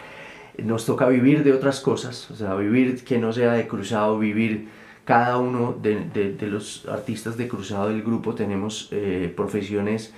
nos 0.59 0.85
toca 0.85 1.09
vivir 1.09 1.45
de 1.45 1.53
otras 1.53 1.81
cosas, 1.81 2.31
o 2.31 2.37
sea, 2.37 2.55
vivir 2.55 3.05
que 3.05 3.19
no 3.19 3.33
sea 3.33 3.53
de 3.53 3.67
cruzado, 3.67 4.19
vivir 4.19 4.69
cada 5.05 5.39
uno 5.39 5.77
de, 5.81 6.37
los 6.43 6.87
artistas 6.87 7.37
de 7.37 7.49
cruzado 7.49 7.89
del 7.89 8.03
grupo 8.03 8.35
tenemos 8.35 8.89
eh, 8.93 9.33
profesiones, 9.35 10.13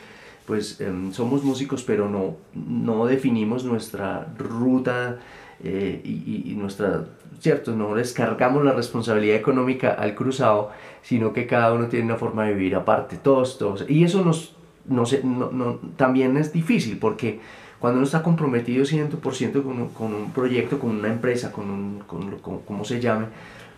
pues 0.46 0.80
em, 0.80 1.12
somos 1.12 1.42
músicos, 1.42 1.82
pero 1.84 2.08
no, 2.08 2.36
no 2.54 3.06
definimos 3.06 3.64
nuestra 3.64 4.26
ruta 4.36 5.18
eh, 5.62 6.00
y, 6.04 6.50
y, 6.50 6.54
nuestra, 6.54 7.06
cierto, 7.40 7.74
no 7.74 7.94
descargamos 7.94 8.64
la 8.64 8.72
responsabilidad 8.72 9.36
económica 9.36 9.92
al 9.92 10.14
cruzado, 10.14 10.70
sino 11.02 11.32
que 11.32 11.46
cada 11.46 11.72
uno 11.72 11.86
tiene 11.86 12.06
una 12.06 12.16
forma 12.16 12.44
de 12.44 12.54
vivir 12.54 12.74
aparte, 12.74 13.16
todos, 13.16 13.56
todos. 13.56 13.86
Y 13.88 14.04
eso 14.04 14.22
nos, 14.22 14.54
no, 14.86 15.04
no, 15.22 15.50
no, 15.50 15.80
también 15.96 16.36
es 16.36 16.52
difícil 16.52 16.98
porque 16.98 17.40
cuando 17.84 17.98
uno 17.98 18.06
está 18.06 18.22
comprometido 18.22 18.82
100% 18.86 19.62
con 19.62 19.78
un, 19.78 19.88
con 19.90 20.14
un 20.14 20.32
proyecto, 20.32 20.78
con 20.78 20.96
una 20.96 21.08
empresa, 21.08 21.52
con, 21.52 21.68
un, 21.68 21.98
con, 22.06 22.60
como 22.60 22.82
se 22.82 22.98
llame, 22.98 23.26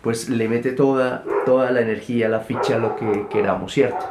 pues 0.01 0.29
le 0.29 0.47
mete 0.47 0.71
toda, 0.71 1.25
toda 1.45 1.71
la 1.71 1.81
energía, 1.81 2.29
la 2.29 2.39
ficha, 2.39 2.77
lo 2.77 2.95
que 2.95 3.25
queramos, 3.29 3.73
¿cierto? 3.73 4.05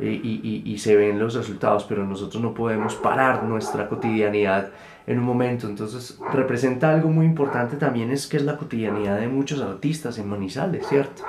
eh, 0.00 0.20
y, 0.20 0.62
y, 0.64 0.78
se 0.78 0.96
ven 0.96 1.20
los 1.20 1.34
resultados, 1.34 1.84
pero 1.84 2.04
nosotros 2.04 2.42
no 2.42 2.54
podemos 2.54 2.96
parar 2.96 3.44
nuestra 3.44 3.88
cotidianidad 3.88 4.70
en 5.06 5.20
un 5.20 5.24
momento. 5.24 5.68
Entonces 5.68 6.18
representa 6.32 6.90
algo 6.90 7.08
muy 7.08 7.24
importante 7.24 7.76
también 7.76 8.10
es 8.10 8.26
que 8.26 8.38
es 8.38 8.42
la 8.42 8.56
cotidianidad 8.56 9.20
de 9.20 9.28
muchos 9.28 9.62
artistas 9.62 10.18
en 10.18 10.28
Manizales, 10.28 10.88
¿cierto? 10.88 11.22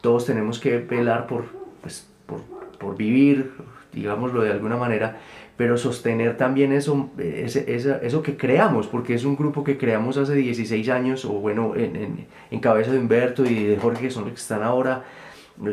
Todos 0.00 0.26
tenemos 0.26 0.60
que 0.60 0.78
velar 0.78 1.26
por, 1.26 1.46
pues, 1.82 2.06
por, 2.26 2.40
por 2.78 2.96
vivir, 2.96 3.50
digámoslo 3.92 4.42
de 4.42 4.52
alguna 4.52 4.76
manera, 4.76 5.18
pero 5.56 5.78
sostener 5.78 6.36
también 6.36 6.72
eso, 6.72 7.10
eso 7.18 8.22
que 8.22 8.36
creamos, 8.36 8.88
porque 8.88 9.14
es 9.14 9.24
un 9.24 9.36
grupo 9.36 9.62
que 9.62 9.78
creamos 9.78 10.16
hace 10.16 10.34
16 10.34 10.88
años, 10.88 11.24
o 11.24 11.32
bueno, 11.34 11.74
en, 11.76 11.94
en, 11.96 12.26
en 12.50 12.60
cabeza 12.60 12.90
de 12.90 12.98
Humberto 12.98 13.44
y 13.44 13.64
de 13.64 13.76
Jorge, 13.76 14.02
que 14.02 14.10
son 14.10 14.24
los 14.24 14.32
que 14.32 14.40
están 14.40 14.62
ahora, 14.62 15.04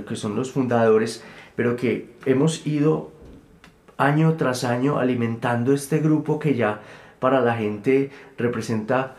que 0.08 0.16
son 0.16 0.36
los 0.36 0.52
fundadores, 0.52 1.24
pero 1.56 1.76
que 1.76 2.12
hemos 2.26 2.66
ido 2.68 3.12
año 3.98 4.34
tras 4.34 4.64
año 4.64 5.00
alimentando 5.00 5.74
este 5.74 6.00
grupo 6.00 6.40
que 6.40 6.56
ya 6.56 6.82
para 7.20 7.42
la 7.42 7.56
gente 7.56 8.12
representa 8.38 9.16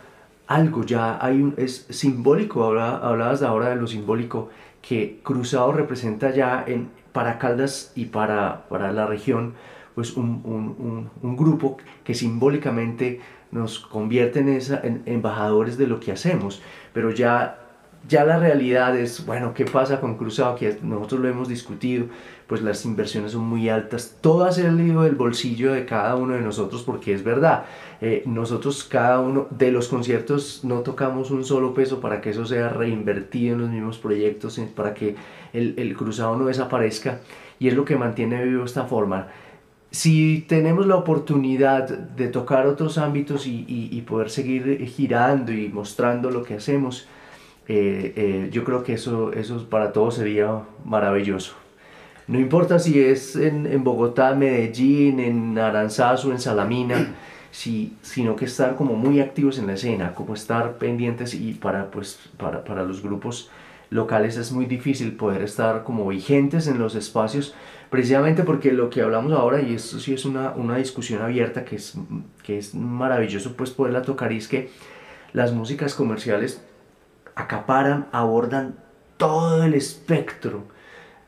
algo, 0.46 0.84
ya 0.84 1.24
hay 1.24 1.40
un, 1.40 1.54
es 1.56 1.86
simbólico, 1.88 2.64
hablabas 2.64 3.42
ahora 3.42 3.70
de 3.70 3.76
lo 3.76 3.86
simbólico, 3.86 4.50
que 4.80 5.20
Cruzado 5.22 5.72
representa 5.72 6.30
ya 6.30 6.64
en, 6.66 6.90
para 7.12 7.38
Caldas 7.38 7.92
y 7.94 8.06
para, 8.06 8.64
para 8.68 8.92
la 8.92 9.06
región 9.06 9.54
pues 9.94 10.16
un, 10.16 10.42
un, 10.44 11.10
un, 11.22 11.36
grupo 11.36 11.76
que 12.04 12.14
simbólicamente 12.14 13.20
nos 13.50 13.78
convierte 13.78 14.40
en, 14.40 14.48
esa, 14.48 14.80
en 14.82 15.02
embajadores 15.06 15.76
de 15.76 15.86
lo 15.86 16.00
que 16.00 16.12
hacemos, 16.12 16.62
pero 16.92 17.10
ya 17.10 17.62
ya 18.08 18.24
la 18.24 18.38
realidad 18.38 18.98
es, 18.98 19.24
bueno, 19.24 19.54
¿qué 19.54 19.64
pasa 19.64 20.00
con 20.00 20.16
Cruzado? 20.16 20.56
Que 20.56 20.78
nosotros 20.82 21.20
lo 21.20 21.28
hemos 21.28 21.48
discutido, 21.48 22.06
pues 22.46 22.62
las 22.62 22.84
inversiones 22.84 23.32
son 23.32 23.42
muy 23.42 23.68
altas, 23.68 24.18
todo 24.20 24.44
ha 24.44 24.52
salido 24.52 25.02
del 25.02 25.14
bolsillo 25.14 25.72
de 25.72 25.86
cada 25.86 26.16
uno 26.16 26.34
de 26.34 26.40
nosotros 26.40 26.82
porque 26.82 27.14
es 27.14 27.22
verdad, 27.22 27.64
eh, 28.00 28.24
nosotros 28.26 28.84
cada 28.84 29.20
uno 29.20 29.46
de 29.50 29.70
los 29.70 29.88
conciertos 29.88 30.60
no 30.64 30.80
tocamos 30.80 31.30
un 31.30 31.44
solo 31.44 31.74
peso 31.74 32.00
para 32.00 32.20
que 32.20 32.30
eso 32.30 32.44
sea 32.44 32.68
reinvertido 32.68 33.54
en 33.54 33.60
los 33.60 33.70
mismos 33.70 33.98
proyectos, 33.98 34.60
para 34.74 34.94
que 34.94 35.14
el, 35.52 35.74
el 35.78 35.96
cruzado 35.96 36.36
no 36.36 36.46
desaparezca. 36.46 37.20
Y 37.58 37.68
es 37.68 37.74
lo 37.74 37.84
que 37.84 37.94
mantiene 37.94 38.44
vivo 38.44 38.64
esta 38.64 38.86
forma 38.86 39.28
si 39.92 40.46
tenemos 40.48 40.86
la 40.86 40.96
oportunidad 40.96 41.86
de 41.86 42.28
tocar 42.28 42.66
otros 42.66 42.96
ámbitos 42.96 43.46
y, 43.46 43.66
y, 43.68 44.00
poder 44.00 44.30
seguir 44.30 44.86
girando 44.86 45.52
y 45.52 45.68
mostrando 45.68 46.30
lo 46.30 46.42
que 46.42 46.54
hacemos, 46.54 47.06
eh, 47.68 48.14
eh, 48.16 48.48
yo 48.50 48.64
creo 48.64 48.82
que 48.82 48.94
eso, 48.94 49.32
eso 49.34 49.68
para 49.68 49.92
todos 49.92 50.14
sería 50.14 50.62
maravilloso. 50.86 51.54
No 52.26 52.40
importa 52.40 52.78
si 52.78 53.00
es 53.00 53.36
en, 53.36 53.66
en 53.66 53.84
Bogotá, 53.84 54.34
Medellín, 54.34 55.20
en 55.20 55.58
Aranzazu, 55.58 56.32
en 56.32 56.40
Salamina, 56.40 57.14
si, 57.50 57.94
sino 58.00 58.34
que 58.34 58.46
estar 58.46 58.76
como 58.76 58.94
muy 58.94 59.20
activos 59.20 59.58
en 59.58 59.66
la 59.66 59.74
escena, 59.74 60.14
como 60.14 60.32
estar 60.32 60.78
pendientes 60.78 61.34
y 61.34 61.52
para, 61.52 61.90
pues, 61.90 62.18
para, 62.38 62.64
para 62.64 62.82
los 62.84 63.02
grupos 63.02 63.50
locales 63.92 64.36
es 64.36 64.52
muy 64.52 64.66
difícil 64.66 65.12
poder 65.16 65.42
estar 65.42 65.84
como 65.84 66.08
vigentes 66.08 66.66
en 66.66 66.78
los 66.78 66.94
espacios, 66.94 67.54
precisamente 67.90 68.42
porque 68.42 68.72
lo 68.72 68.88
que 68.88 69.02
hablamos 69.02 69.32
ahora, 69.32 69.60
y 69.60 69.74
esto 69.74 70.00
sí 70.00 70.14
es 70.14 70.24
una, 70.24 70.52
una 70.52 70.76
discusión 70.76 71.20
abierta 71.20 71.64
que 71.64 71.76
es, 71.76 71.94
que 72.42 72.58
es 72.58 72.74
maravilloso 72.74 73.54
pues 73.54 73.70
poderla 73.70 74.02
tocar, 74.02 74.32
y 74.32 74.38
es 74.38 74.48
que 74.48 74.70
las 75.34 75.52
músicas 75.52 75.94
comerciales 75.94 76.64
acaparan, 77.34 78.08
abordan 78.12 78.76
todo 79.18 79.62
el 79.62 79.74
espectro 79.74 80.64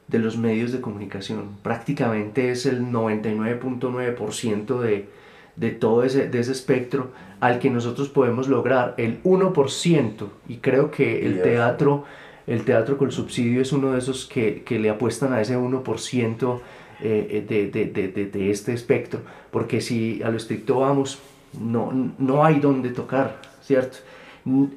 de 0.08 0.18
los 0.18 0.36
medios 0.36 0.72
de 0.72 0.80
comunicación. 0.80 1.58
Prácticamente 1.62 2.50
es 2.50 2.66
el 2.66 2.86
99.9% 2.86 4.80
de, 4.80 5.08
de 5.56 5.70
todo 5.70 6.02
ese, 6.02 6.28
de 6.28 6.40
ese 6.40 6.52
espectro 6.52 7.12
al 7.40 7.58
que 7.58 7.70
nosotros 7.70 8.08
podemos 8.08 8.48
lograr 8.48 8.94
el 8.96 9.22
1%. 9.22 10.28
Y 10.48 10.56
creo 10.56 10.90
que 10.90 11.26
el 11.26 11.42
teatro 11.42 12.04
el 12.46 12.64
teatro 12.64 12.98
con 12.98 13.10
subsidio 13.10 13.62
es 13.62 13.72
uno 13.72 13.92
de 13.92 13.98
esos 13.98 14.26
que, 14.26 14.62
que 14.62 14.78
le 14.78 14.90
apuestan 14.90 15.32
a 15.32 15.40
ese 15.40 15.58
1% 15.58 16.60
eh, 17.00 17.44
de, 17.48 17.70
de, 17.70 17.86
de, 17.86 18.26
de, 18.26 18.50
este 18.50 18.72
espectro, 18.72 19.20
porque 19.50 19.80
si 19.80 20.22
a 20.22 20.30
lo 20.30 20.36
estricto 20.36 20.80
vamos, 20.80 21.18
no, 21.58 21.92
no 22.18 22.44
hay 22.44 22.60
donde 22.60 22.90
tocar, 22.90 23.40
¿cierto? 23.62 23.98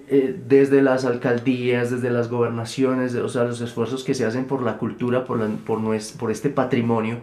Eh, 0.07 0.39
desde 0.47 0.81
las 0.81 1.03
alcaldías, 1.03 1.91
desde 1.91 2.09
las 2.09 2.29
gobernaciones, 2.29 3.13
o 3.15 3.27
sea, 3.27 3.43
los 3.43 3.59
esfuerzos 3.59 4.05
que 4.05 4.13
se 4.13 4.25
hacen 4.25 4.45
por 4.45 4.61
la 4.63 4.77
cultura, 4.77 5.25
por, 5.25 5.39
la, 5.39 5.47
por, 5.47 5.81
nuestro, 5.81 6.17
por 6.19 6.31
este 6.31 6.49
patrimonio, 6.49 7.17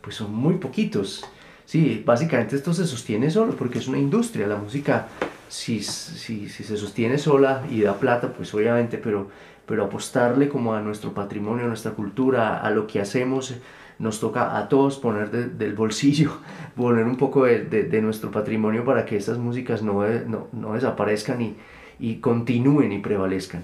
pues 0.00 0.16
son 0.16 0.34
muy 0.34 0.54
poquitos. 0.54 1.24
Sí, 1.66 2.02
básicamente 2.04 2.56
esto 2.56 2.72
se 2.72 2.86
sostiene 2.86 3.30
solo 3.30 3.54
porque 3.54 3.78
es 3.78 3.88
una 3.88 3.98
industria. 3.98 4.46
La 4.46 4.56
música, 4.56 5.08
si, 5.48 5.82
si, 5.82 6.48
si 6.48 6.64
se 6.64 6.76
sostiene 6.76 7.18
sola 7.18 7.62
y 7.70 7.82
da 7.82 7.94
plata, 7.98 8.32
pues 8.32 8.52
obviamente, 8.54 8.96
pero 8.96 9.28
pero 9.66 9.84
apostarle 9.84 10.48
como 10.48 10.74
a 10.74 10.80
nuestro 10.80 11.12
patrimonio, 11.12 11.64
a 11.64 11.68
nuestra 11.68 11.92
cultura, 11.92 12.58
a 12.58 12.70
lo 12.70 12.86
que 12.86 13.00
hacemos, 13.00 13.54
nos 13.98 14.18
toca 14.20 14.58
a 14.58 14.68
todos 14.68 14.98
poner 14.98 15.30
del 15.30 15.74
bolsillo, 15.74 16.32
poner 16.76 17.04
un 17.04 17.16
poco 17.16 17.44
de, 17.44 17.60
de, 17.64 18.02
nuestro 18.02 18.30
patrimonio 18.30 18.84
para 18.84 19.04
que 19.04 19.16
estas 19.16 19.38
músicas 19.38 19.82
no, 19.82 20.02
no, 20.26 20.48
no 20.52 20.74
desaparezcan 20.74 21.40
y, 21.40 21.56
y, 22.00 22.16
continúen 22.16 22.92
y 22.92 22.98
prevalezcan. 22.98 23.62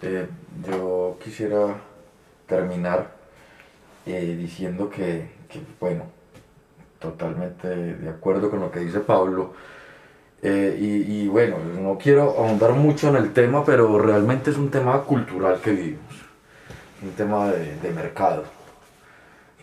Eh, 0.00 0.26
yo 0.66 1.18
quisiera 1.22 1.74
terminar 2.46 3.12
eh, 4.06 4.36
diciendo 4.38 4.88
que, 4.88 5.28
que, 5.48 5.60
bueno, 5.78 6.04
totalmente 6.98 7.68
de 7.68 8.08
acuerdo 8.08 8.50
con 8.50 8.60
lo 8.60 8.70
que 8.70 8.80
dice 8.80 9.00
Pablo, 9.00 9.52
eh, 10.42 10.76
y, 10.78 11.26
bueno, 11.26 11.56
no 11.80 11.98
quiero 11.98 12.22
ahondar 12.38 12.72
mucho 12.72 13.08
en 13.08 13.16
el 13.16 13.32
tema, 13.32 13.64
pero 13.64 13.98
realmente 13.98 14.50
es 14.50 14.56
un 14.56 14.70
tema 14.70 15.02
cultural 15.02 15.60
que 15.60 15.72
vivimos, 15.72 16.14
un 17.02 17.10
tema 17.12 17.48
de, 17.48 17.76
de 17.78 17.90
mercado, 17.90 18.44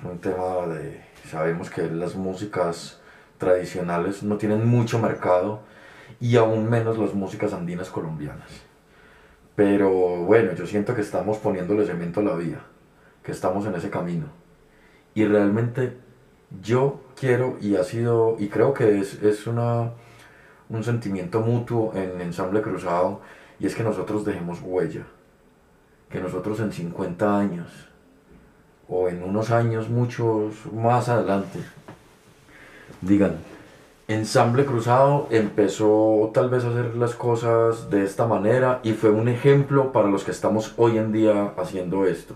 un 0.03 0.19
tema 0.19 0.67
de, 0.67 1.01
sabemos 1.29 1.69
que 1.69 1.89
las 1.89 2.15
músicas 2.15 2.99
tradicionales 3.38 4.23
no 4.23 4.38
tienen 4.38 4.67
mucho 4.67 4.99
mercado 4.99 5.61
y 6.19 6.35
aún 6.35 6.69
menos 6.69 6.97
las 6.97 7.13
músicas 7.13 7.53
andinas 7.53 7.89
colombianas. 7.89 8.49
Pero 9.55 9.89
bueno, 10.23 10.53
yo 10.53 10.67
siento 10.67 10.93
que 10.93 11.01
estamos 11.01 11.38
poniéndole 11.38 11.85
cemento 11.85 12.19
a 12.19 12.23
la 12.23 12.35
vía, 12.35 12.59
que 13.23 13.31
estamos 13.31 13.65
en 13.65 13.75
ese 13.75 13.89
camino. 13.89 14.25
Y 15.13 15.25
realmente 15.25 15.97
yo 16.61 16.99
quiero 17.17 17.57
y 17.61 17.77
ha 17.77 17.83
sido, 17.85 18.35
y 18.38 18.49
creo 18.49 18.73
que 18.73 18.99
es, 18.99 19.21
es 19.23 19.47
una 19.47 19.91
un 20.69 20.84
sentimiento 20.84 21.41
mutuo 21.41 21.93
en 21.95 22.21
Ensamble 22.21 22.62
Cruzado 22.62 23.21
y 23.60 23.67
es 23.67 23.75
que 23.75 23.84
nosotros 23.84 24.25
dejemos 24.25 24.60
huella, 24.62 25.06
que 26.10 26.19
nosotros 26.19 26.60
en 26.60 26.71
50 26.71 27.39
años 27.39 27.67
o 28.88 29.08
en 29.08 29.23
unos 29.23 29.51
años 29.51 29.89
muchos 29.89 30.65
más 30.73 31.10
adelante 31.10 31.60
digan, 33.01 33.38
Ensamble 34.08 34.65
Cruzado 34.65 35.28
empezó 35.32 36.30
tal 36.32 36.49
vez 36.49 36.63
a 36.63 36.69
hacer 36.69 36.95
las 36.95 37.15
cosas 37.15 37.89
de 37.89 38.04
esta 38.04 38.28
manera 38.28 38.80
y 38.84 38.93
fue 38.93 39.10
un 39.10 39.28
ejemplo 39.28 39.91
para 39.91 40.10
los 40.10 40.23
que 40.23 40.30
estamos 40.30 40.75
hoy 40.78 40.99
en 40.99 41.12
día 41.12 41.54
haciendo 41.58 42.06
esto. 42.06 42.36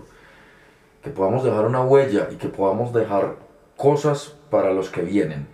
Que 1.02 1.10
podamos 1.10 1.44
dejar 1.44 1.66
una 1.66 1.82
huella 1.82 2.28
y 2.32 2.36
que 2.36 2.48
podamos 2.48 2.92
dejar 2.92 3.36
cosas 3.76 4.34
para 4.50 4.72
los 4.72 4.90
que 4.90 5.02
vienen. 5.02 5.46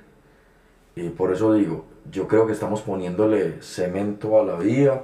Y 0.95 1.11
por 1.11 1.35
eso 1.35 1.53
digo, 1.53 1.85
yo 2.11 2.29
creo 2.29 2.47
que 2.47 2.53
estamos 2.53 2.83
poniéndole 2.83 3.63
cemento 3.63 4.41
a 4.41 4.45
la 4.45 4.57
vía 4.57 5.03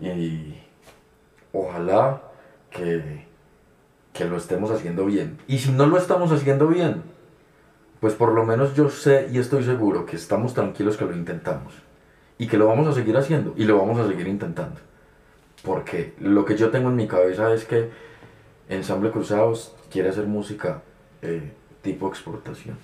y 0.00 0.54
ojalá 1.52 2.22
que, 2.70 3.26
que 4.12 4.24
lo 4.24 4.36
estemos 4.36 4.70
haciendo 4.70 5.06
bien. 5.06 5.38
Y 5.46 5.58
si 5.58 5.70
no 5.70 5.86
lo 5.86 5.98
estamos 5.98 6.32
haciendo 6.32 6.68
bien, 6.68 7.02
pues 8.00 8.14
por 8.14 8.32
lo 8.32 8.44
menos 8.44 8.74
yo 8.74 8.90
sé 8.90 9.28
y 9.32 9.38
estoy 9.38 9.64
seguro 9.64 10.04
que 10.04 10.16
estamos 10.16 10.54
tranquilos 10.54 10.96
que 10.96 11.04
lo 11.04 11.16
intentamos. 11.16 11.74
Y 12.36 12.48
que 12.48 12.58
lo 12.58 12.66
vamos 12.66 12.88
a 12.88 12.92
seguir 12.92 13.16
haciendo 13.16 13.54
y 13.56 13.64
lo 13.64 13.78
vamos 13.78 13.98
a 13.98 14.08
seguir 14.08 14.26
intentando. 14.26 14.80
Porque 15.62 16.14
lo 16.20 16.44
que 16.44 16.56
yo 16.56 16.70
tengo 16.70 16.90
en 16.90 16.96
mi 16.96 17.08
cabeza 17.08 17.54
es 17.54 17.64
que 17.64 17.90
Ensamble 18.68 19.10
Cruzados 19.10 19.74
quiere 19.90 20.08
hacer 20.08 20.26
música 20.26 20.82
eh, 21.22 21.52
tipo 21.82 22.08
exportación. 22.08 22.76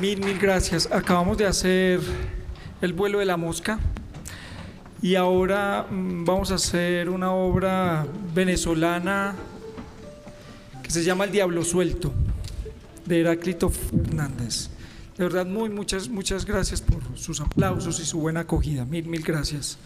Mil, 0.00 0.24
mil 0.24 0.38
gracias. 0.38 0.88
Acabamos 0.90 1.36
de 1.36 1.46
hacer 1.46 2.00
el 2.80 2.92
vuelo 2.94 3.18
de 3.18 3.26
la 3.26 3.36
mosca 3.36 3.78
y 5.02 5.14
ahora 5.14 5.86
mm, 5.90 6.24
vamos 6.24 6.50
a 6.50 6.54
hacer 6.54 7.10
una 7.10 7.32
obra 7.32 8.06
venezolana 8.34 9.34
que 10.82 10.90
se 10.90 11.04
llama 11.04 11.24
El 11.24 11.32
Diablo 11.32 11.64
Suelto, 11.64 12.12
de 13.04 13.20
Heráclito 13.20 13.68
Fernández. 13.68 14.70
De 15.18 15.24
verdad, 15.24 15.44
muy 15.44 15.68
muchas, 15.68 16.08
muchas 16.08 16.46
gracias 16.46 16.80
por 16.80 17.02
sus 17.18 17.40
aplausos 17.40 18.00
y 18.00 18.06
su 18.06 18.20
buena 18.20 18.40
acogida. 18.40 18.86
Mil, 18.86 19.06
mil 19.06 19.22
gracias. 19.22 19.78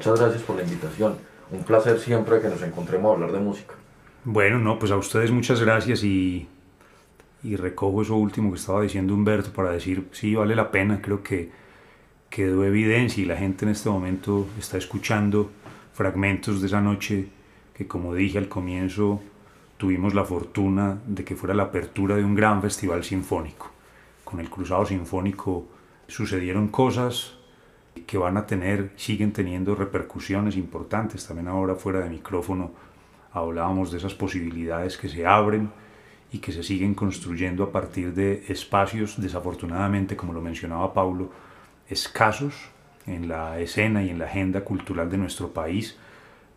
Muchas 0.00 0.18
gracias 0.18 0.42
por 0.44 0.56
la 0.56 0.62
invitación. 0.62 1.18
Un 1.52 1.62
placer 1.62 1.98
siempre 1.98 2.40
que 2.40 2.48
nos 2.48 2.62
encontremos 2.62 3.10
a 3.10 3.14
hablar 3.16 3.32
de 3.32 3.38
música. 3.38 3.74
Bueno, 4.24 4.58
no, 4.58 4.78
pues 4.78 4.90
a 4.92 4.96
ustedes 4.96 5.30
muchas 5.30 5.60
gracias 5.60 6.02
y, 6.02 6.48
y 7.42 7.56
recojo 7.56 8.00
eso 8.00 8.16
último 8.16 8.50
que 8.50 8.58
estaba 8.58 8.80
diciendo 8.80 9.12
Humberto 9.12 9.52
para 9.52 9.72
decir, 9.72 10.08
sí, 10.12 10.34
vale 10.34 10.56
la 10.56 10.70
pena, 10.70 11.02
creo 11.02 11.22
que 11.22 11.50
quedó 12.30 12.64
evidencia 12.64 13.22
y 13.22 13.26
la 13.26 13.36
gente 13.36 13.66
en 13.66 13.72
este 13.72 13.90
momento 13.90 14.46
está 14.58 14.78
escuchando 14.78 15.50
fragmentos 15.92 16.62
de 16.62 16.68
esa 16.68 16.80
noche 16.80 17.28
que 17.74 17.86
como 17.86 18.14
dije 18.14 18.38
al 18.38 18.48
comienzo 18.48 19.20
tuvimos 19.76 20.14
la 20.14 20.24
fortuna 20.24 20.98
de 21.06 21.24
que 21.24 21.36
fuera 21.36 21.54
la 21.54 21.64
apertura 21.64 22.16
de 22.16 22.24
un 22.24 22.34
gran 22.34 22.62
festival 22.62 23.04
sinfónico. 23.04 23.70
Con 24.24 24.40
el 24.40 24.48
Cruzado 24.48 24.86
Sinfónico 24.86 25.66
sucedieron 26.06 26.68
cosas 26.68 27.34
que 28.06 28.18
van 28.18 28.36
a 28.36 28.46
tener, 28.46 28.90
siguen 28.96 29.32
teniendo 29.32 29.74
repercusiones 29.74 30.56
importantes. 30.56 31.26
También 31.26 31.48
ahora 31.48 31.74
fuera 31.74 32.00
de 32.00 32.10
micrófono 32.10 32.72
hablábamos 33.32 33.90
de 33.90 33.98
esas 33.98 34.14
posibilidades 34.14 34.96
que 34.96 35.08
se 35.08 35.26
abren 35.26 35.70
y 36.32 36.38
que 36.38 36.52
se 36.52 36.62
siguen 36.62 36.94
construyendo 36.94 37.64
a 37.64 37.72
partir 37.72 38.14
de 38.14 38.44
espacios, 38.48 39.20
desafortunadamente, 39.20 40.16
como 40.16 40.32
lo 40.32 40.40
mencionaba 40.40 40.94
Paulo, 40.94 41.30
escasos 41.88 42.70
en 43.06 43.28
la 43.28 43.58
escena 43.58 44.02
y 44.02 44.10
en 44.10 44.18
la 44.18 44.26
agenda 44.26 44.62
cultural 44.62 45.10
de 45.10 45.18
nuestro 45.18 45.52
país, 45.52 45.96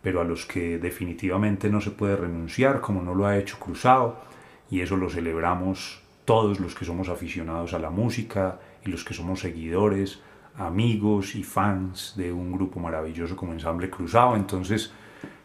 pero 0.02 0.20
a 0.20 0.24
los 0.24 0.46
que 0.46 0.78
definitivamente 0.78 1.70
no 1.70 1.80
se 1.80 1.90
puede 1.90 2.16
renunciar, 2.16 2.80
como 2.80 3.02
no 3.02 3.14
lo 3.14 3.26
ha 3.26 3.38
hecho 3.38 3.58
Cruzado, 3.58 4.20
y 4.70 4.80
eso 4.80 4.96
lo 4.96 5.10
celebramos 5.10 6.02
todos 6.24 6.60
los 6.60 6.74
que 6.74 6.84
somos 6.84 7.08
aficionados 7.08 7.74
a 7.74 7.78
la 7.78 7.90
música 7.90 8.60
y 8.84 8.90
los 8.90 9.04
que 9.04 9.14
somos 9.14 9.40
seguidores, 9.40 10.20
amigos 10.56 11.34
y 11.34 11.42
fans 11.42 12.14
de 12.16 12.32
un 12.32 12.52
grupo 12.52 12.80
maravilloso 12.80 13.36
como 13.36 13.52
Ensamble 13.52 13.90
Cruzado. 13.90 14.36
Entonces, 14.36 14.92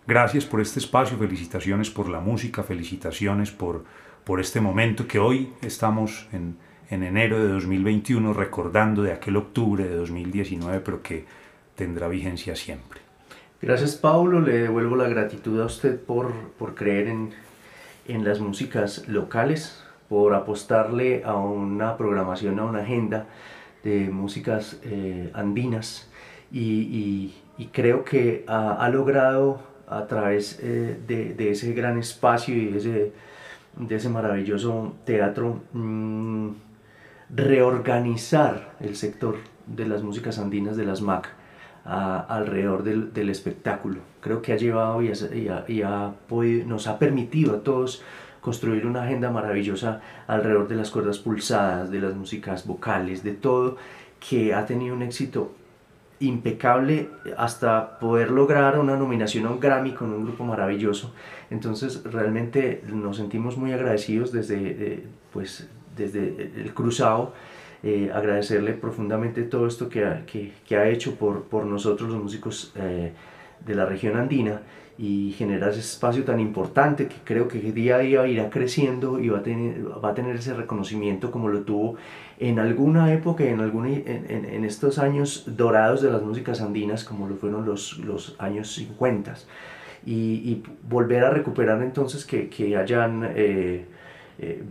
gracias 0.06 0.46
por 0.46 0.62
este 0.62 0.80
espacio, 0.80 1.18
felicitaciones 1.18 1.90
por 1.90 2.10
la 2.10 2.20
música, 2.20 2.64
felicitaciones 2.64 3.52
por, 3.52 3.84
por 4.24 4.40
este 4.40 4.62
momento 4.62 5.08
que 5.08 5.20
hoy 5.20 5.50
estamos 5.62 6.28
en, 6.32 6.58
en 6.90 7.04
enero 7.04 7.40
de 7.40 7.50
2021 7.50 8.34
recordando 8.34 9.02
de 9.02 9.14
aquel 9.14 9.38
octubre 9.38 9.88
de 9.88 9.96
2019, 9.96 10.82
pero 10.82 11.02
que 11.02 11.26
tendrá 11.76 12.08
vigencia 12.08 12.56
siempre. 12.56 13.02
Gracias 13.62 13.96
Paulo, 13.96 14.40
le 14.40 14.54
devuelvo 14.60 14.96
la 14.96 15.10
gratitud 15.10 15.60
a 15.62 15.66
usted 15.66 16.00
por, 16.00 16.32
por 16.58 16.76
creer 16.76 17.08
en, 17.08 17.32
en 18.08 18.24
las 18.24 18.40
músicas 18.40 19.08
locales, 19.08 19.84
por 20.08 20.34
apostarle 20.34 21.24
a 21.26 21.36
una 21.36 21.98
programación, 21.98 22.60
a 22.60 22.66
una 22.66 22.80
agenda 22.80 23.28
de 23.84 24.10
músicas 24.10 24.80
eh, 24.84 25.32
andinas 25.34 26.10
y, 26.52 27.34
y, 27.58 27.66
creo 27.68 28.04
que 28.04 28.44
ha, 28.48 28.84
ha 28.84 28.90
logrado 28.90 29.62
a 29.88 30.08
través 30.08 30.60
eh, 30.62 30.98
de, 31.08 31.34
de, 31.34 31.52
ese 31.52 31.74
gran 31.74 31.98
espacio 31.98 32.56
y 32.56 32.76
ese, 32.76 33.12
de 33.78 33.96
ese 33.96 34.10
maravilloso 34.10 34.96
teatro 35.06 35.62
mmm, 35.74 36.50
reorganizar 37.30 38.76
el 38.80 38.96
sector 38.96 39.38
de 39.66 39.88
las 39.88 40.04
músicas 40.04 40.40
andinas 40.40 40.78
de 40.78 40.86
las 40.86 41.02
MAC 41.02 41.30
alrededor 41.86 42.84
del, 42.84 43.14
del, 43.14 43.30
espectáculo. 43.30 44.02
Creo 44.22 44.42
que 44.44 44.54
ha 44.54 44.58
llevado 44.58 45.02
y, 45.02 45.10
ha, 45.10 45.66
y, 45.68 45.82
ha 45.82 46.14
podido, 46.28 46.68
nos 46.68 46.88
ha 46.88 47.00
permitido 47.00 47.56
a 47.56 47.64
todos 47.64 48.04
construir 48.42 48.86
una 48.86 49.04
agenda 49.04 49.32
maravillosa 49.32 50.02
alrededor 50.28 50.68
de 50.68 50.76
las 50.76 50.92
cuerdas 50.92 51.20
pulsadas, 51.20 51.92
de 51.92 52.00
las 52.00 52.16
músicas 52.16 52.66
vocales, 52.66 53.24
de 53.24 53.34
todo, 53.34 53.78
que 54.20 54.54
ha 54.54 54.66
tenido 54.66 54.96
un 54.96 55.02
éxito 55.02 55.54
impecable 56.20 57.10
hasta 57.38 57.98
poder 58.00 58.32
lograr 58.32 58.78
una 58.78 58.98
nominación 58.98 59.46
a 59.46 59.52
un 59.52 59.60
Grammy 59.60 59.94
con 59.94 60.12
un 60.12 60.24
grupo 60.24 60.44
maravilloso. 60.44 61.14
Entonces 61.50 62.04
realmente 62.04 62.84
nos 62.92 63.18
sentimos 63.18 63.58
muy 63.58 63.72
agradecidos 63.72 64.32
desde, 64.32 64.58
eh, 64.58 65.04
pues, 65.32 65.70
desde 65.96 66.52
el 66.56 66.74
cruzado, 66.74 67.34
eh, 67.82 68.12
agradecerle 68.14 68.74
profundamente 68.74 69.44
todo 69.44 69.66
esto 69.66 69.88
que 69.88 70.04
ha, 70.04 70.26
que, 70.26 70.78
ha 70.78 70.90
hecho 70.90 71.16
por, 71.16 71.44
por, 71.44 71.66
nosotros 71.66 72.10
los 72.10 72.22
músicos 72.22 72.74
eh, 72.76 73.14
de 73.66 73.76
la 73.76 73.86
región 73.86 74.18
andina 74.18 74.62
y 75.00 75.32
generar 75.38 75.70
ese 75.70 75.80
espacio 75.80 76.26
tan 76.26 76.42
importante 76.42 77.08
que 77.08 77.16
creo 77.24 77.48
que 77.48 77.60
día 77.72 77.96
a 77.96 78.00
día 78.00 78.28
irá 78.28 78.50
creciendo 78.50 79.18
y 79.18 79.30
va 79.30 79.40
a 79.40 79.44
tener, 79.44 79.88
va 80.04 80.10
a 80.10 80.14
tener 80.14 80.36
ese 80.36 80.54
reconocimiento 80.54 81.32
como 81.32 81.48
lo 81.48 81.62
tuvo 81.62 81.96
en 82.38 82.60
alguna 82.60 83.14
época, 83.14 83.46
en, 83.46 83.62
alguna, 83.62 83.90
en, 83.90 84.26
en, 84.28 84.44
en 84.44 84.66
estos 84.66 85.00
años 85.00 85.46
dorados 85.48 86.02
de 86.02 86.12
las 86.12 86.22
músicas 86.22 86.60
andinas 86.60 87.06
como 87.06 87.30
lo 87.30 87.36
fueron 87.36 87.66
los, 87.66 87.98
los 88.00 88.36
años 88.40 88.74
50 88.74 89.36
y, 90.06 90.14
y 90.14 90.64
volver 90.90 91.24
a 91.24 91.30
recuperar 91.30 91.82
entonces 91.82 92.26
que, 92.26 92.50
que 92.50 92.76
hayan... 92.76 93.32
Eh, 93.36 93.86
eh, 94.42 94.64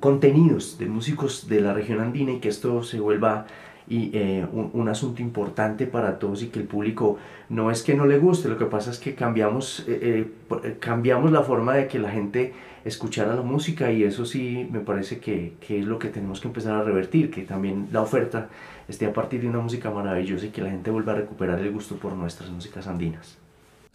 contenidos 0.00 0.76
de 0.76 0.84
músicos 0.84 1.48
de 1.48 1.62
la 1.62 1.72
región 1.72 1.98
andina 2.00 2.32
y 2.32 2.40
que 2.40 2.50
esto 2.50 2.82
se 2.82 3.00
vuelva 3.00 3.46
y, 3.88 4.10
eh, 4.14 4.46
un, 4.52 4.70
un, 4.72 4.88
asunto 4.88 5.20
importante 5.20 5.86
para 5.86 6.18
todos 6.18 6.42
y 6.42 6.48
que 6.48 6.60
el 6.60 6.66
público 6.66 7.18
no 7.48 7.70
es 7.70 7.82
que 7.82 7.94
no 7.94 8.06
le 8.06 8.18
guste, 8.18 8.48
lo 8.48 8.56
que 8.56 8.64
pasa 8.64 8.90
es 8.90 8.98
que 8.98 9.14
cambiamos, 9.14 9.84
eh, 9.86 10.26
eh, 10.64 10.76
cambiamos 10.80 11.30
la 11.30 11.42
forma 11.42 11.74
de 11.74 11.86
que 11.86 11.98
la 11.98 12.10
gente 12.10 12.54
escuchara 12.84 13.34
la 13.34 13.42
música 13.42 13.92
y 13.92 14.02
eso 14.02 14.24
sí 14.24 14.68
me 14.70 14.80
parece 14.80 15.18
que, 15.18 15.54
que, 15.60 15.80
es 15.80 15.84
lo 15.84 15.98
que 15.98 16.08
tenemos 16.08 16.40
que 16.40 16.48
empezar 16.48 16.74
a 16.74 16.82
revertir, 16.82 17.30
que 17.30 17.42
también 17.42 17.88
la 17.92 18.02
oferta 18.02 18.48
esté 18.88 19.06
a 19.06 19.12
partir 19.12 19.40
de 19.40 19.48
una 19.48 19.60
música 19.60 19.90
maravillosa 19.90 20.46
y 20.46 20.50
que 20.50 20.62
la 20.62 20.70
gente 20.70 20.90
vuelva 20.90 21.12
a 21.12 21.16
recuperar 21.16 21.58
el 21.60 21.70
gusto 21.72 21.96
por 21.96 22.12
nuestras 22.14 22.50
músicas 22.50 22.86
andinas. 22.86 23.38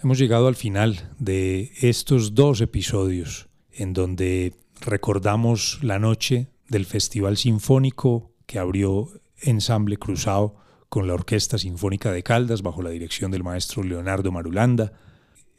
Hemos 0.02 0.18
llegado 0.18 0.48
al 0.48 0.56
final 0.56 1.10
de 1.20 1.72
estos 1.82 2.34
dos 2.34 2.62
episodios 2.62 3.50
en 3.72 3.94
donde 3.94 4.54
recordamos 4.82 5.80
la 5.84 6.00
noche 6.00 6.48
del 6.70 6.86
Festival 6.86 7.38
Sinfónico 7.38 8.32
que 8.46 8.60
abrió 8.60 9.10
Ensamble 9.42 9.98
Cruzado 9.98 10.56
con 10.90 11.08
la 11.08 11.14
Orquesta 11.14 11.58
Sinfónica 11.58 12.12
de 12.12 12.24
Caldas 12.24 12.62
bajo 12.62 12.82
la 12.82 12.90
dirección 12.90 13.32
del 13.32 13.44
maestro 13.44 13.84
Leonardo 13.84 14.32
Marulanda, 14.32 14.92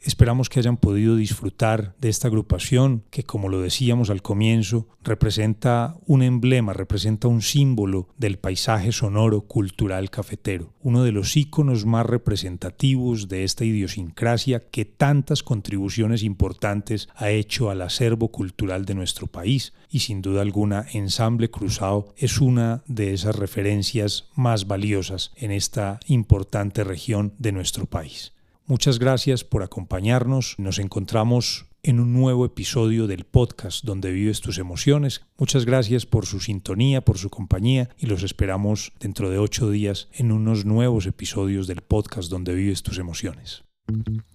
Esperamos 0.03 0.49
que 0.49 0.57
hayan 0.57 0.77
podido 0.77 1.15
disfrutar 1.15 1.95
de 2.01 2.09
esta 2.09 2.27
agrupación 2.27 3.03
que, 3.11 3.23
como 3.23 3.49
lo 3.49 3.61
decíamos 3.61 4.09
al 4.09 4.23
comienzo, 4.23 4.87
representa 5.03 5.95
un 6.07 6.23
emblema, 6.23 6.73
representa 6.73 7.27
un 7.27 7.43
símbolo 7.43 8.09
del 8.17 8.39
paisaje 8.39 8.91
sonoro 8.91 9.41
cultural 9.41 10.09
cafetero, 10.09 10.73
uno 10.81 11.03
de 11.03 11.11
los 11.11 11.37
íconos 11.37 11.85
más 11.85 12.07
representativos 12.07 13.27
de 13.27 13.43
esta 13.43 13.63
idiosincrasia 13.63 14.59
que 14.59 14.85
tantas 14.85 15.43
contribuciones 15.43 16.23
importantes 16.23 17.07
ha 17.15 17.29
hecho 17.29 17.69
al 17.69 17.83
acervo 17.83 18.29
cultural 18.29 18.85
de 18.85 18.95
nuestro 18.95 19.27
país 19.27 19.73
y 19.91 19.99
sin 19.99 20.23
duda 20.23 20.41
alguna 20.41 20.83
Ensamble 20.93 21.51
Cruzado 21.51 22.15
es 22.17 22.41
una 22.41 22.81
de 22.87 23.13
esas 23.13 23.35
referencias 23.35 24.29
más 24.33 24.65
valiosas 24.65 25.31
en 25.35 25.51
esta 25.51 25.99
importante 26.07 26.83
región 26.83 27.35
de 27.37 27.51
nuestro 27.51 27.85
país. 27.85 28.33
Muchas 28.71 28.99
gracias 28.99 29.43
por 29.43 29.63
acompañarnos. 29.63 30.55
Nos 30.57 30.79
encontramos 30.79 31.65
en 31.83 31.99
un 31.99 32.13
nuevo 32.13 32.45
episodio 32.45 33.05
del 33.05 33.25
podcast 33.25 33.83
donde 33.83 34.13
vives 34.13 34.39
tus 34.39 34.59
emociones. 34.59 35.23
Muchas 35.37 35.65
gracias 35.65 36.05
por 36.05 36.25
su 36.25 36.39
sintonía, 36.39 37.01
por 37.01 37.17
su 37.17 37.29
compañía 37.29 37.89
y 37.97 38.05
los 38.05 38.23
esperamos 38.23 38.93
dentro 38.97 39.29
de 39.29 39.39
ocho 39.39 39.69
días 39.69 40.07
en 40.13 40.31
unos 40.31 40.63
nuevos 40.63 41.05
episodios 41.05 41.67
del 41.67 41.81
podcast 41.81 42.29
donde 42.29 42.53
vives 42.53 42.81
tus 42.81 42.97
emociones. 42.97 43.65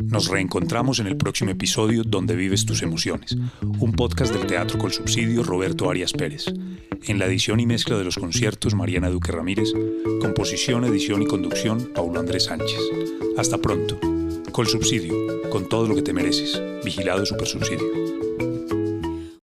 Nos 0.04 0.28
reencontramos 0.28 0.98
en 0.98 1.06
el 1.06 1.16
próximo 1.16 1.52
episodio 1.52 2.04
Donde 2.04 2.36
vives 2.36 2.66
tus 2.66 2.82
emociones, 2.82 3.38
un 3.62 3.92
podcast 3.92 4.34
del 4.34 4.46
Teatro 4.46 4.78
con 4.78 4.90
Subsidio 4.90 5.44
Roberto 5.44 5.88
Arias 5.88 6.12
Pérez. 6.12 6.44
En 7.06 7.18
la 7.18 7.24
edición 7.24 7.58
y 7.58 7.64
mezcla 7.64 7.96
de 7.96 8.04
los 8.04 8.18
conciertos 8.18 8.74
Mariana 8.74 9.08
Duque 9.08 9.32
Ramírez, 9.32 9.72
composición, 10.20 10.84
edición 10.84 11.22
y 11.22 11.26
conducción 11.26 11.90
Paulo 11.94 12.20
Andrés 12.20 12.44
Sánchez. 12.44 12.80
Hasta 13.38 13.56
pronto 13.56 13.98
con 14.56 14.64
subsidio, 14.66 15.12
con 15.50 15.68
todo 15.68 15.86
lo 15.86 15.94
que 15.94 16.00
te 16.00 16.14
mereces. 16.14 16.58
Vigilado 16.82 17.26
Supersubsidio. 17.26 18.55